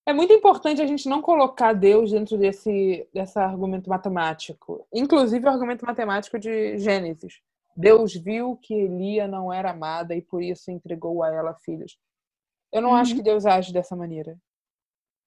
É 0.05 0.13
muito 0.13 0.33
importante 0.33 0.83
a 0.83 0.87
gente 0.87 1.09
não 1.09 1.23
colocar 1.23 1.73
Deus 1.73 2.11
dentro 2.11 2.37
desse, 2.37 3.07
desse 3.15 3.39
argumento 3.39 3.89
matemático. 3.89 4.85
Inclusive 4.93 5.47
o 5.47 5.49
argumento 5.49 5.87
matemático 5.87 6.39
de 6.39 6.77
Gênesis. 6.79 7.41
Deus 7.77 8.15
viu 8.15 8.57
que 8.57 8.75
Elia 8.75 9.27
não 9.27 9.53
era 9.53 9.71
amada 9.71 10.15
e 10.15 10.23
por 10.23 10.43
isso 10.43 10.71
entregou 10.71 11.23
a 11.23 11.33
ela 11.33 11.55
filhos. 11.65 11.97
Eu 12.73 12.83
não 12.83 12.91
uhum. 12.91 12.97
acho 12.97 13.15
que 13.15 13.23
Deus 13.23 13.47
age 13.47 13.73
dessa 13.73 13.97
maneira. 13.97 14.37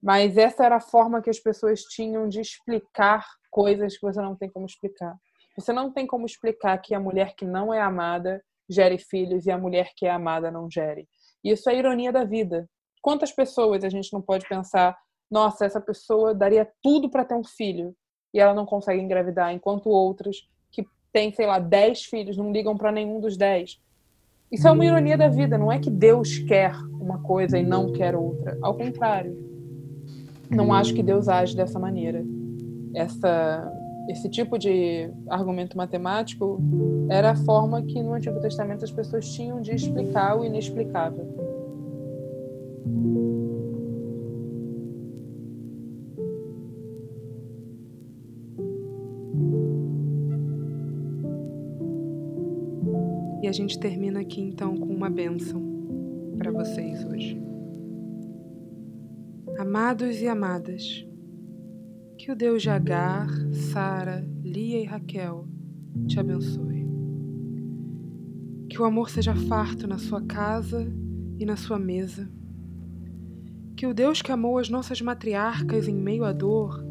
Mas 0.02 0.38
essa 0.38 0.66
era 0.66 0.76
a 0.76 0.82
forma 0.82 1.22
que 1.22 1.30
as 1.30 1.40
pessoas 1.40 1.82
tinham 1.82 2.28
de 2.30 2.40
explicar 2.40 3.26
coisas 3.50 3.98
que 3.98 4.06
você 4.06 4.22
não 4.22 4.36
tem 4.36 4.50
como 4.50 4.66
explicar. 4.66 5.16
Você 5.58 5.72
não 5.72 5.92
tem 5.92 6.06
como 6.06 6.26
explicar 6.26 6.78
que 6.80 6.94
a 6.94 7.00
mulher 7.00 7.36
que 7.36 7.46
não 7.46 7.74
é 7.74 7.82
amada 7.82 8.44
gere 8.70 8.98
filhos 8.98 9.46
e 9.46 9.52
a 9.52 9.58
mulher 9.58 9.92
que 9.96 10.06
é 10.06 10.12
amada 10.12 10.52
não 10.52 10.70
gere. 10.70 11.08
Isso 11.44 11.70
é 11.70 11.74
a 11.74 11.76
ironia 11.76 12.12
da 12.12 12.24
vida. 12.24 12.70
Quantas 13.02 13.32
pessoas 13.32 13.84
a 13.84 13.90
gente 13.90 14.12
não 14.12 14.22
pode 14.22 14.48
pensar, 14.48 14.98
nossa, 15.30 15.66
essa 15.66 15.80
pessoa 15.80 16.34
daria 16.34 16.72
tudo 16.82 17.10
para 17.10 17.24
ter 17.24 17.36
um 17.36 17.44
filho 17.44 17.96
e 18.34 18.40
ela 18.40 18.54
não 18.54 18.66
consegue 18.66 19.02
engravidar, 19.02 19.54
enquanto 19.54 19.90
outras 19.90 20.38
têm, 21.16 21.32
sei 21.32 21.46
lá, 21.46 21.60
10 21.60 22.04
filhos 22.04 22.36
não 22.36 22.52
ligam 22.52 22.76
para 22.76 22.92
nenhum 22.92 23.22
dos 23.22 23.38
10. 23.38 23.80
Isso 24.52 24.68
é 24.68 24.72
uma 24.72 24.86
ironia 24.86 25.18
da 25.18 25.30
vida, 25.30 25.58
não 25.58 25.72
é 25.72 25.80
que 25.80 25.90
Deus 25.90 26.40
quer 26.40 26.76
uma 27.00 27.20
coisa 27.20 27.58
e 27.58 27.64
não 27.64 27.94
quer 27.94 28.14
outra. 28.14 28.58
Ao 28.62 28.76
contrário. 28.76 29.34
Não 30.50 30.74
acho 30.74 30.94
que 30.94 31.02
Deus 31.02 31.30
age 31.30 31.56
dessa 31.56 31.80
maneira. 31.80 32.22
Essa 32.94 33.72
esse 34.10 34.30
tipo 34.30 34.60
de 34.60 35.10
argumento 35.28 35.76
matemático 35.76 36.60
era 37.10 37.32
a 37.32 37.36
forma 37.36 37.82
que 37.82 38.04
no 38.04 38.14
Antigo 38.14 38.40
Testamento 38.40 38.86
as 38.86 38.92
pessoas 38.92 39.28
tinham 39.34 39.60
de 39.60 39.74
explicar 39.74 40.38
o 40.38 40.46
inexplicável. 40.46 41.28
Gente 53.56 53.80
termina 53.80 54.20
aqui 54.20 54.42
então 54.42 54.76
com 54.76 54.94
uma 54.94 55.10
bênção 55.10 55.64
para 56.38 56.52
vocês 56.52 57.06
hoje. 57.06 57.42
Amados 59.58 60.22
e 60.22 60.28
amadas, 60.28 61.08
que 62.18 62.30
o 62.30 62.36
Deus 62.36 62.62
de 62.62 62.70
Agar, 62.70 63.30
Sara, 63.72 64.28
Lia 64.44 64.82
e 64.82 64.84
Raquel 64.84 65.48
te 66.06 66.20
abençoe. 66.20 66.86
Que 68.70 68.82
o 68.82 68.84
amor 68.84 69.10
seja 69.10 69.34
farto 69.34 69.88
na 69.88 69.98
sua 69.98 70.22
casa 70.22 70.86
e 71.40 71.46
na 71.46 71.56
sua 71.56 71.80
mesa. 71.80 72.30
Que 73.78 73.88
o 73.88 73.94
Deus 73.94 74.22
que 74.22 74.34
amou 74.34 74.58
as 74.58 74.68
nossas 74.68 75.00
matriarcas 75.00 75.88
em 75.88 75.96
meio 75.96 76.26
à 76.26 76.34
dor 76.34 76.84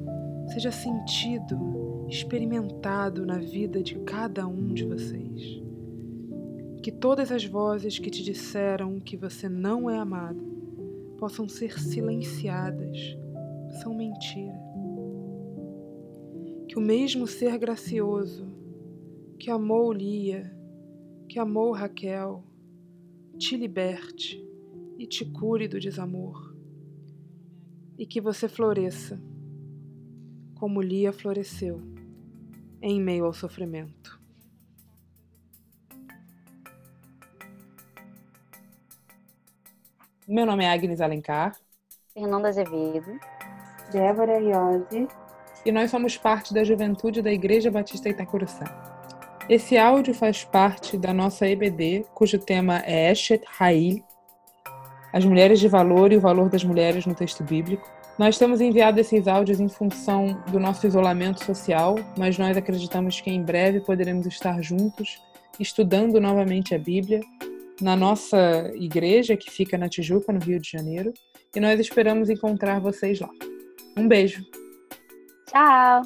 seja 0.55 0.71
sentido, 0.71 2.07
experimentado 2.09 3.27
na 3.27 3.39
vida 3.39 3.83
de 3.83 3.97
cada 3.97 4.47
um 4.47 4.73
de 4.73 4.85
vocês 4.85 5.64
que 6.85 6.93
todas 6.93 7.33
as 7.33 7.47
vozes 7.47 7.99
que 7.99 8.11
te 8.11 8.23
disseram 8.23 9.01
que 9.01 9.17
você 9.17 9.49
não 9.49 9.89
é 9.89 9.97
amado 9.97 10.45
possam 11.17 11.49
ser 11.49 11.79
silenciadas. 11.81 12.99
São 13.81 13.95
mentira. 13.95 14.61
Que 16.69 16.77
o 16.77 16.83
mesmo 16.83 17.27
ser 17.27 17.57
gracioso 17.57 18.47
que 19.39 19.51
amou 19.51 19.95
Lia, 19.95 20.55
que 21.27 21.39
amou 21.39 21.73
Raquel, 21.73 22.45
te 23.39 23.57
liberte 23.57 24.47
e 24.99 25.07
te 25.07 25.25
cure 25.25 25.67
do 25.67 25.81
desamor. 25.81 26.55
E 27.97 28.05
que 28.05 28.21
você 28.21 28.47
floresça 28.47 29.19
como 30.55 30.83
Lia 30.83 31.15
floresceu 31.15 31.81
em 32.83 33.01
meio 33.01 33.25
ao 33.25 33.33
sofrimento. 33.33 34.23
Meu 40.27 40.47
nome 40.47 40.65
é 40.65 40.71
Agnes 40.71 41.03
Alencar. 41.03 41.55
Fernanda 42.15 42.49
Azevedo. 42.49 43.21
Débora 43.93 44.39
Iose. 44.39 45.07
E 45.67 45.71
nós 45.71 45.91
somos 45.91 46.17
parte 46.17 46.55
da 46.55 46.65
juventude 46.65 47.21
da 47.21 47.31
Igreja 47.31 47.71
Batista 47.71 48.09
Itacuruçá. 48.09 48.65
Esse 49.51 49.77
áudio 49.77 50.15
faz 50.15 50.43
parte 50.43 50.97
da 50.97 51.13
nossa 51.13 51.47
EBD, 51.47 52.07
cujo 52.15 52.39
tema 52.39 52.83
é 52.87 53.13
Eshet 53.13 53.45
Ha'il, 53.61 54.03
as 55.13 55.27
mulheres 55.27 55.61
de 55.61 55.69
valor 55.69 56.11
e 56.11 56.17
o 56.17 56.21
valor 56.21 56.49
das 56.49 56.65
mulheres 56.65 57.05
no 57.05 57.15
texto 57.15 57.45
bíblico. 57.45 57.87
Nós 58.19 58.39
temos 58.39 58.63
enviado 58.63 58.99
esses 58.99 59.29
áudios 59.29 59.61
em 59.61 59.69
função 59.69 60.43
do 60.51 60.59
nosso 60.59 60.87
isolamento 60.87 61.45
social, 61.45 61.97
mas 62.17 62.39
nós 62.39 62.57
acreditamos 62.57 63.21
que 63.21 63.31
em 63.31 63.43
breve 63.43 63.81
poderemos 63.81 64.25
estar 64.25 64.63
juntos, 64.63 65.23
estudando 65.61 66.19
novamente 66.19 66.75
a 66.75 66.79
Bíblia 66.79 67.21
na 67.81 67.97
nossa 67.97 68.71
igreja, 68.75 69.37
que 69.37 69.51
fica 69.51 69.77
na 69.77 69.89
Tijuca, 69.89 70.33
no 70.33 70.41
Rio 70.41 70.61
de 70.61 70.71
Janeiro. 70.71 71.13
E 71.55 71.61
nós 71.61 71.79
esperamos 71.79 72.29
encontrar 72.31 72.81
vocês 72.81 73.21
lá. 73.21 73.31
Um 73.97 74.09
beijo. 74.09 74.43
Tchau. 75.47 76.03